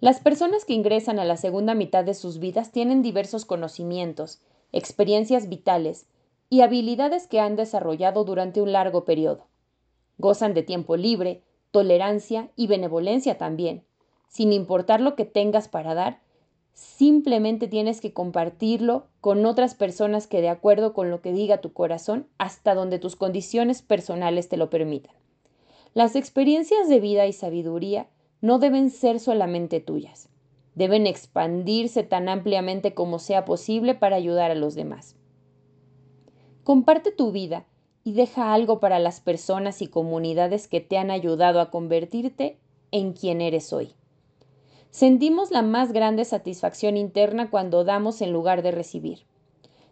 Las 0.00 0.20
personas 0.20 0.64
que 0.64 0.74
ingresan 0.74 1.18
a 1.18 1.24
la 1.24 1.36
segunda 1.36 1.74
mitad 1.74 2.04
de 2.04 2.14
sus 2.14 2.38
vidas 2.38 2.72
tienen 2.72 3.02
diversos 3.02 3.44
conocimientos, 3.44 4.40
experiencias 4.72 5.48
vitales 5.48 6.06
y 6.50 6.60
habilidades 6.60 7.26
que 7.26 7.40
han 7.40 7.56
desarrollado 7.56 8.24
durante 8.24 8.60
un 8.60 8.72
largo 8.72 9.04
periodo. 9.04 9.46
Gozan 10.18 10.54
de 10.54 10.62
tiempo 10.62 10.96
libre, 10.96 11.42
tolerancia 11.76 12.48
y 12.56 12.68
benevolencia 12.68 13.36
también. 13.36 13.84
Sin 14.28 14.54
importar 14.54 15.02
lo 15.02 15.14
que 15.14 15.26
tengas 15.26 15.68
para 15.68 15.92
dar, 15.92 16.22
simplemente 16.72 17.68
tienes 17.68 18.00
que 18.00 18.14
compartirlo 18.14 19.08
con 19.20 19.44
otras 19.44 19.74
personas 19.74 20.26
que 20.26 20.40
de 20.40 20.48
acuerdo 20.48 20.94
con 20.94 21.10
lo 21.10 21.20
que 21.20 21.34
diga 21.34 21.58
tu 21.58 21.74
corazón, 21.74 22.28
hasta 22.38 22.74
donde 22.74 22.98
tus 22.98 23.14
condiciones 23.14 23.82
personales 23.82 24.48
te 24.48 24.56
lo 24.56 24.70
permitan. 24.70 25.14
Las 25.92 26.16
experiencias 26.16 26.88
de 26.88 26.98
vida 26.98 27.26
y 27.26 27.34
sabiduría 27.34 28.08
no 28.40 28.58
deben 28.58 28.88
ser 28.88 29.20
solamente 29.20 29.80
tuyas, 29.80 30.30
deben 30.76 31.06
expandirse 31.06 32.04
tan 32.04 32.30
ampliamente 32.30 32.94
como 32.94 33.18
sea 33.18 33.44
posible 33.44 33.94
para 33.94 34.16
ayudar 34.16 34.50
a 34.50 34.54
los 34.54 34.74
demás. 34.74 35.14
Comparte 36.64 37.12
tu 37.12 37.32
vida 37.32 37.66
y 38.06 38.12
deja 38.12 38.54
algo 38.54 38.78
para 38.78 39.00
las 39.00 39.18
personas 39.18 39.82
y 39.82 39.88
comunidades 39.88 40.68
que 40.68 40.80
te 40.80 40.96
han 40.96 41.10
ayudado 41.10 41.60
a 41.60 41.72
convertirte 41.72 42.56
en 42.92 43.14
quien 43.14 43.40
eres 43.40 43.72
hoy. 43.72 43.96
Sentimos 44.90 45.50
la 45.50 45.62
más 45.62 45.92
grande 45.92 46.24
satisfacción 46.24 46.96
interna 46.96 47.50
cuando 47.50 47.82
damos 47.82 48.22
en 48.22 48.32
lugar 48.32 48.62
de 48.62 48.70
recibir. 48.70 49.26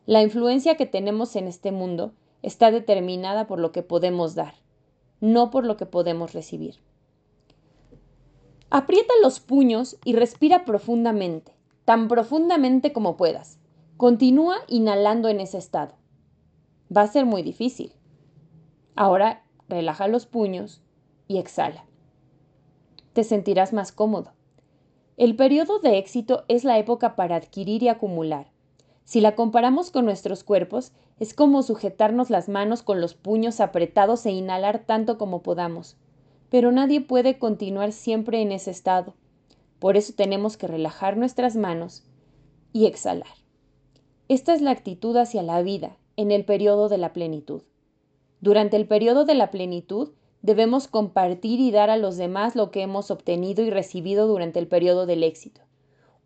La 0.06 0.22
influencia 0.22 0.76
que 0.76 0.86
tenemos 0.86 1.34
en 1.34 1.48
este 1.48 1.72
mundo 1.72 2.12
está 2.42 2.70
determinada 2.70 3.48
por 3.48 3.58
lo 3.58 3.72
que 3.72 3.82
podemos 3.82 4.36
dar, 4.36 4.54
no 5.20 5.50
por 5.50 5.66
lo 5.66 5.76
que 5.76 5.86
podemos 5.86 6.34
recibir. 6.34 6.76
Aprieta 8.70 9.12
los 9.24 9.40
puños 9.40 9.96
y 10.04 10.12
respira 10.12 10.64
profundamente, 10.64 11.50
tan 11.84 12.06
profundamente 12.06 12.92
como 12.92 13.16
puedas. 13.16 13.58
Continúa 13.96 14.58
inhalando 14.68 15.28
en 15.28 15.40
ese 15.40 15.58
estado. 15.58 15.96
Va 16.96 17.02
a 17.02 17.08
ser 17.08 17.26
muy 17.26 17.42
difícil. 17.42 17.92
Ahora 18.96 19.42
relaja 19.68 20.08
los 20.08 20.26
puños 20.26 20.82
y 21.26 21.38
exhala. 21.38 21.84
Te 23.12 23.24
sentirás 23.24 23.72
más 23.72 23.92
cómodo. 23.92 24.32
El 25.16 25.36
periodo 25.36 25.78
de 25.78 25.98
éxito 25.98 26.44
es 26.48 26.64
la 26.64 26.78
época 26.78 27.16
para 27.16 27.36
adquirir 27.36 27.82
y 27.82 27.88
acumular. 27.88 28.50
Si 29.04 29.20
la 29.20 29.34
comparamos 29.34 29.90
con 29.90 30.04
nuestros 30.04 30.44
cuerpos, 30.44 30.92
es 31.20 31.34
como 31.34 31.62
sujetarnos 31.62 32.30
las 32.30 32.48
manos 32.48 32.82
con 32.82 33.00
los 33.00 33.14
puños 33.14 33.60
apretados 33.60 34.26
e 34.26 34.32
inhalar 34.32 34.80
tanto 34.80 35.18
como 35.18 35.42
podamos. 35.42 35.96
Pero 36.50 36.72
nadie 36.72 37.00
puede 37.00 37.38
continuar 37.38 37.92
siempre 37.92 38.42
en 38.42 38.50
ese 38.50 38.70
estado. 38.70 39.14
Por 39.78 39.96
eso 39.96 40.14
tenemos 40.16 40.56
que 40.56 40.66
relajar 40.66 41.16
nuestras 41.16 41.56
manos 41.56 42.04
y 42.72 42.86
exhalar. 42.86 43.28
Esta 44.28 44.54
es 44.54 44.62
la 44.62 44.70
actitud 44.70 45.16
hacia 45.16 45.42
la 45.42 45.62
vida 45.62 45.96
en 46.16 46.30
el 46.30 46.44
periodo 46.44 46.88
de 46.88 46.98
la 46.98 47.12
plenitud. 47.12 47.62
Durante 48.44 48.76
el 48.76 48.86
periodo 48.86 49.24
de 49.24 49.34
la 49.34 49.50
plenitud, 49.50 50.10
debemos 50.42 50.86
compartir 50.86 51.60
y 51.60 51.70
dar 51.70 51.88
a 51.88 51.96
los 51.96 52.18
demás 52.18 52.54
lo 52.54 52.70
que 52.70 52.82
hemos 52.82 53.10
obtenido 53.10 53.64
y 53.64 53.70
recibido 53.70 54.26
durante 54.26 54.58
el 54.58 54.66
periodo 54.66 55.06
del 55.06 55.22
éxito. 55.22 55.62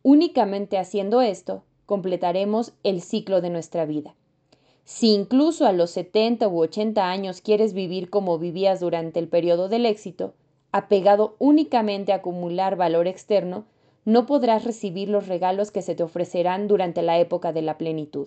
Únicamente 0.03 0.79
haciendo 0.79 1.23
esto, 1.23 1.63
completaremos 1.87 2.73
el 2.83 3.03
ciclo 3.03 3.41
de 3.41 3.51
nuestra 3.51 3.87
vida. 3.87 4.17
Si 4.83 5.15
incluso 5.15 5.65
a 5.65 5.73
los 5.73 5.93
70 5.93 6.49
u 6.49 6.61
80 6.61 7.09
años 7.09 7.41
quieres 7.41 7.73
vivir 7.73 8.11
como 8.11 8.37
vivías 8.37 8.81
durante 8.81 9.21
el 9.21 9.29
periodo 9.29 9.69
del 9.69 9.87
éxito, 9.87 10.35
apegado 10.73 11.37
únicamente 11.39 12.11
a 12.13 12.17
acumular 12.17 12.75
valor 12.75 13.07
externo, 13.07 13.65
no 14.05 14.27
podrás 14.27 14.65
recibir 14.65 15.09
los 15.09 15.29
regalos 15.29 15.71
que 15.71 15.83
se 15.83 15.95
te 15.95 16.03
ofrecerán 16.03 16.67
durante 16.67 17.03
la 17.03 17.21
época 17.21 17.53
de 17.53 17.63
la 17.63 17.79
plenitud. 17.79 18.27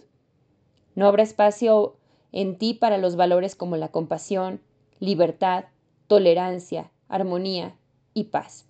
No 0.96 1.08
habrá 1.08 1.24
espacio 1.24 1.98
en 2.32 2.58
ti 2.58 2.74
para 2.74 2.98
los 2.98 3.16
valores 3.16 3.56
como 3.56 3.78
la 3.78 3.90
compasión, 3.90 4.62
libertad, 5.00 5.66
tolerancia, 6.08 6.92
armonía 7.08 7.76
y 8.14 8.26
paz. 8.26 8.66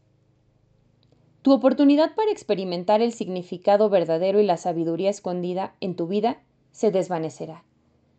Tu 1.42 1.52
oportunidad 1.52 2.14
para 2.14 2.32
experimentar 2.32 3.02
el 3.02 3.14
significado 3.14 3.90
verdadero 3.90 4.40
y 4.40 4.46
la 4.46 4.58
sabiduría 4.58 5.10
escondida 5.10 5.76
en 5.80 5.96
tu 5.96 6.08
vida 6.08 6.42
se 6.72 6.92
desvanecerá. 6.92 7.64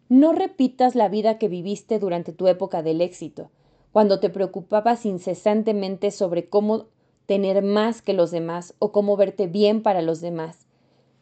No 0.08 0.32
repitas 0.32 0.94
la 0.94 1.08
vida 1.08 1.38
que 1.38 1.48
viviste 1.48 1.98
durante 1.98 2.32
tu 2.32 2.48
época 2.48 2.82
del 2.82 3.00
éxito, 3.00 3.50
cuando 3.92 4.20
te 4.20 4.28
preocupabas 4.28 5.06
incesantemente 5.06 6.10
sobre 6.10 6.48
cómo 6.48 6.86
tener 7.26 7.62
más 7.62 8.02
que 8.02 8.12
los 8.12 8.30
demás 8.30 8.74
o 8.78 8.90
cómo 8.90 9.16
verte 9.16 9.46
bien 9.46 9.82
para 9.82 10.02
los 10.02 10.20
demás, 10.20 10.66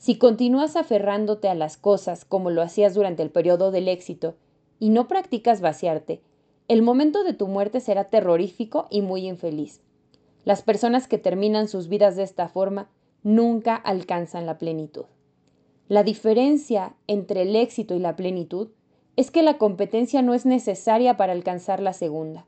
si 0.01 0.17
continúas 0.17 0.77
aferrándote 0.77 1.51
a 1.51 1.55
las 1.55 1.77
cosas 1.77 2.25
como 2.25 2.49
lo 2.49 2.63
hacías 2.63 2.95
durante 2.95 3.23
el 3.23 3.29
periodo 3.29 3.71
del 3.71 3.87
éxito 3.87 4.35
y 4.79 4.89
no 4.89 5.07
practicas 5.07 5.61
vaciarte, 5.61 6.23
el 6.69 6.81
momento 6.81 7.23
de 7.23 7.35
tu 7.35 7.47
muerte 7.49 7.81
será 7.81 8.05
terrorífico 8.05 8.87
y 8.91 9.03
muy 9.03 9.29
infeliz. 9.29 9.83
Las 10.47 10.63
personas 10.63 11.07
que 11.07 11.19
terminan 11.19 11.69
sus 11.69 11.89
vidas 11.89 12.17
de 12.17 12.23
esta 12.23 12.49
forma 12.49 12.89
nunca 13.23 13.77
alcanzan 13.77 14.47
la 14.47 14.57
plenitud. 14.57 15.05
La 15.87 16.03
diferencia 16.03 16.95
entre 17.07 17.43
el 17.43 17.55
éxito 17.55 17.95
y 17.95 17.99
la 17.99 18.17
plenitud 18.17 18.69
es 19.17 19.31
que 19.31 19.43
la 19.43 19.59
competencia 19.59 20.23
no 20.23 20.33
es 20.33 20.47
necesaria 20.47 21.19
para 21.19 21.35
alcanzar 21.35 21.83
la 21.83 21.93
segunda. 21.93 22.47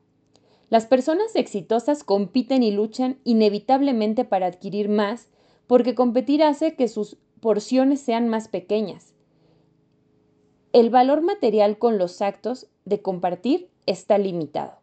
Las 0.71 0.87
personas 0.87 1.35
exitosas 1.35 2.03
compiten 2.03 2.63
y 2.63 2.71
luchan 2.71 3.19
inevitablemente 3.23 4.25
para 4.25 4.47
adquirir 4.47 4.89
más 4.89 5.29
porque 5.67 5.93
competir 5.93 6.41
hace 6.41 6.75
que 6.75 6.87
sus 6.87 7.19
porciones 7.43 7.99
sean 7.99 8.29
más 8.29 8.47
pequeñas. 8.47 9.13
El 10.71 10.89
valor 10.89 11.21
material 11.21 11.77
con 11.77 11.97
los 11.97 12.21
actos 12.21 12.67
de 12.85 13.01
compartir 13.01 13.67
está 13.85 14.17
limitado. 14.17 14.77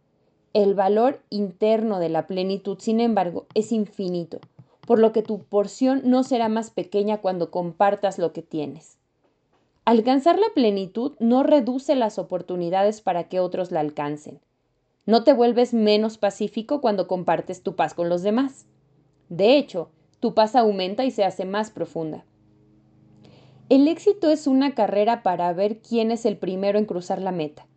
El 0.52 0.74
valor 0.74 1.22
interno 1.30 1.98
de 2.00 2.10
la 2.10 2.26
plenitud, 2.26 2.76
sin 2.78 3.00
embargo, 3.00 3.46
es 3.54 3.72
infinito, 3.72 4.40
por 4.86 4.98
lo 4.98 5.10
que 5.10 5.22
tu 5.22 5.42
porción 5.42 6.02
no 6.04 6.22
será 6.22 6.50
más 6.50 6.70
pequeña 6.70 7.22
cuando 7.22 7.50
compartas 7.50 8.18
lo 8.18 8.34
que 8.34 8.42
tienes. 8.42 8.98
Alcanzar 9.86 10.38
la 10.38 10.52
plenitud 10.54 11.14
no 11.18 11.42
reduce 11.42 11.94
las 11.94 12.18
oportunidades 12.18 13.00
para 13.00 13.30
que 13.30 13.40
otros 13.40 13.70
la 13.70 13.80
alcancen. 13.80 14.38
No 15.06 15.24
te 15.24 15.32
vuelves 15.32 15.72
menos 15.72 16.18
pacífico 16.18 16.82
cuando 16.82 17.08
compartes 17.08 17.62
tu 17.62 17.74
paz 17.74 17.94
con 17.94 18.10
los 18.10 18.22
demás. 18.22 18.66
De 19.30 19.56
hecho, 19.56 19.88
tu 20.20 20.34
paz 20.34 20.54
aumenta 20.56 21.06
y 21.06 21.10
se 21.10 21.24
hace 21.24 21.46
más 21.46 21.70
profunda. 21.70 22.26
El 23.70 23.87
éxito 23.87 24.33
es 24.33 24.48
una 24.48 24.74
carrera 24.74 25.22
para 25.22 25.52
ver 25.52 25.78
quién 25.78 26.11
es 26.11 26.26
el 26.26 26.37
primero 26.37 26.76
en 26.76 26.87
cruzar 26.87 27.22
la 27.22 27.30
meta, 27.30 27.68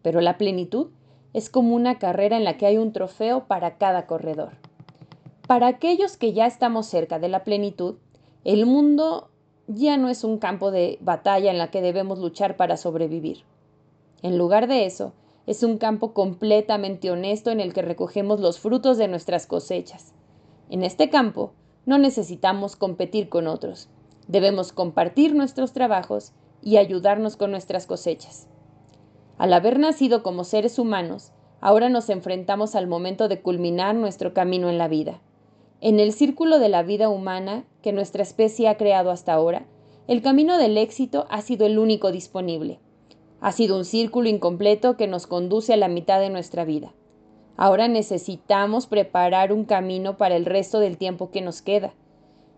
pero 0.00 0.22
la 0.22 0.38
plenitud 0.38 0.86
es 1.34 1.50
como 1.50 1.74
una 1.74 1.98
carrera 1.98 2.38
en 2.38 2.44
la 2.44 2.56
que 2.56 2.64
hay 2.64 2.78
un 2.78 2.94
trofeo 2.94 3.44
para 3.48 3.76
cada 3.76 4.06
corredor. 4.06 4.52
Para 5.46 5.66
aquellos 5.66 6.16
que 6.16 6.32
ya 6.32 6.46
estamos 6.46 6.86
cerca 6.86 7.18
de 7.18 7.28
la 7.28 7.44
plenitud, 7.44 7.96
el 8.44 8.64
mundo 8.64 9.28
ya 9.66 9.98
no 9.98 10.08
es 10.08 10.24
un 10.24 10.38
campo 10.38 10.70
de 10.70 10.96
batalla 11.02 11.50
en 11.50 11.58
la 11.58 11.70
que 11.70 11.82
debemos 11.82 12.18
luchar 12.18 12.56
para 12.56 12.78
sobrevivir. 12.78 13.42
En 14.22 14.38
lugar 14.38 14.68
de 14.68 14.86
eso, 14.86 15.12
es 15.46 15.62
un 15.62 15.76
campo 15.76 16.14
completamente 16.14 17.10
honesto 17.10 17.50
en 17.50 17.60
el 17.60 17.74
que 17.74 17.82
recogemos 17.82 18.40
los 18.40 18.58
frutos 18.58 18.96
de 18.96 19.06
nuestras 19.06 19.46
cosechas. 19.46 20.14
En 20.70 20.82
este 20.82 21.10
campo 21.10 21.52
no 21.84 21.98
necesitamos 21.98 22.74
competir 22.74 23.28
con 23.28 23.46
otros, 23.46 23.90
Debemos 24.28 24.72
compartir 24.72 25.34
nuestros 25.34 25.72
trabajos 25.72 26.32
y 26.62 26.76
ayudarnos 26.76 27.36
con 27.36 27.50
nuestras 27.50 27.86
cosechas. 27.86 28.46
Al 29.38 29.52
haber 29.52 29.78
nacido 29.78 30.22
como 30.22 30.44
seres 30.44 30.78
humanos, 30.78 31.32
ahora 31.60 31.88
nos 31.88 32.08
enfrentamos 32.10 32.74
al 32.74 32.86
momento 32.86 33.28
de 33.28 33.40
culminar 33.40 33.94
nuestro 33.94 34.32
camino 34.32 34.68
en 34.70 34.78
la 34.78 34.88
vida. 34.88 35.20
En 35.80 35.98
el 35.98 36.12
círculo 36.12 36.58
de 36.60 36.68
la 36.68 36.82
vida 36.82 37.08
humana 37.08 37.64
que 37.82 37.92
nuestra 37.92 38.22
especie 38.22 38.68
ha 38.68 38.76
creado 38.76 39.10
hasta 39.10 39.32
ahora, 39.32 39.66
el 40.06 40.22
camino 40.22 40.58
del 40.58 40.78
éxito 40.78 41.26
ha 41.28 41.42
sido 41.42 41.66
el 41.66 41.78
único 41.78 42.12
disponible. 42.12 42.78
Ha 43.40 43.50
sido 43.50 43.76
un 43.76 43.84
círculo 43.84 44.28
incompleto 44.28 44.96
que 44.96 45.08
nos 45.08 45.26
conduce 45.26 45.72
a 45.72 45.76
la 45.76 45.88
mitad 45.88 46.20
de 46.20 46.30
nuestra 46.30 46.64
vida. 46.64 46.92
Ahora 47.56 47.88
necesitamos 47.88 48.86
preparar 48.86 49.52
un 49.52 49.64
camino 49.64 50.16
para 50.16 50.36
el 50.36 50.44
resto 50.44 50.78
del 50.78 50.96
tiempo 50.96 51.30
que 51.30 51.40
nos 51.40 51.62
queda. 51.62 51.94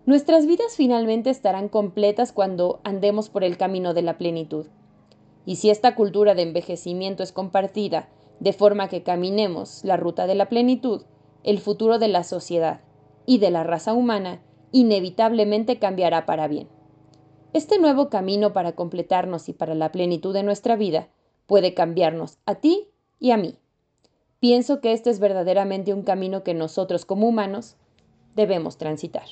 Nuestras 0.07 0.47
vidas 0.47 0.77
finalmente 0.77 1.31
estarán 1.31 1.71
completas 1.71 2.33
cuando 2.33 2.81
andemos 2.85 3.31
por 3.31 3.43
el 3.43 3.57
camino 3.57 3.95
de 3.95 4.03
la 4.03 4.19
plenitud. 4.19 4.67
Y 5.47 5.57
si 5.57 5.71
esta 5.71 5.95
cultura 5.95 6.35
de 6.35 6.43
envejecimiento 6.43 7.23
es 7.23 7.33
compartida, 7.33 8.11
de 8.39 8.53
forma 8.53 8.89
que 8.89 9.03
caminemos 9.03 9.83
la 9.83 9.97
ruta 9.97 10.27
de 10.27 10.35
la 10.35 10.51
plenitud, 10.51 11.05
el 11.43 11.59
futuro 11.59 11.99
de 11.99 12.09
la 12.09 12.23
sociedad 12.23 12.83
y 13.25 13.39
de 13.39 13.51
la 13.51 13.65
raza 13.65 13.95
humana 13.95 14.43
inevitablemente 14.73 15.79
cambiará 15.79 16.27
para 16.27 16.49
bien. 16.49 16.69
Este 17.55 17.79
nuevo 17.79 18.11
camino 18.11 18.53
para 18.53 18.73
completarnos 18.73 19.49
y 19.49 19.55
para 19.55 19.75
la 19.75 19.91
plenitud 19.91 20.35
de 20.35 20.43
nuestra 20.43 20.77
vida 20.77 21.09
puede 21.47 21.73
cambiarnos 21.73 22.37
a 22.45 22.57
ti 22.57 22.89
y 23.21 23.31
a 23.31 23.39
mí. 23.39 23.55
Pienso 24.39 24.83
que 24.83 24.93
este 24.93 25.09
es 25.09 25.19
verdaderamente 25.19 25.95
un 25.95 26.03
camino 26.03 26.43
que 26.43 26.53
nosotros 26.53 27.07
como 27.07 27.27
humanos 27.27 27.77
debemos 28.35 28.77
transitar. 28.77 29.25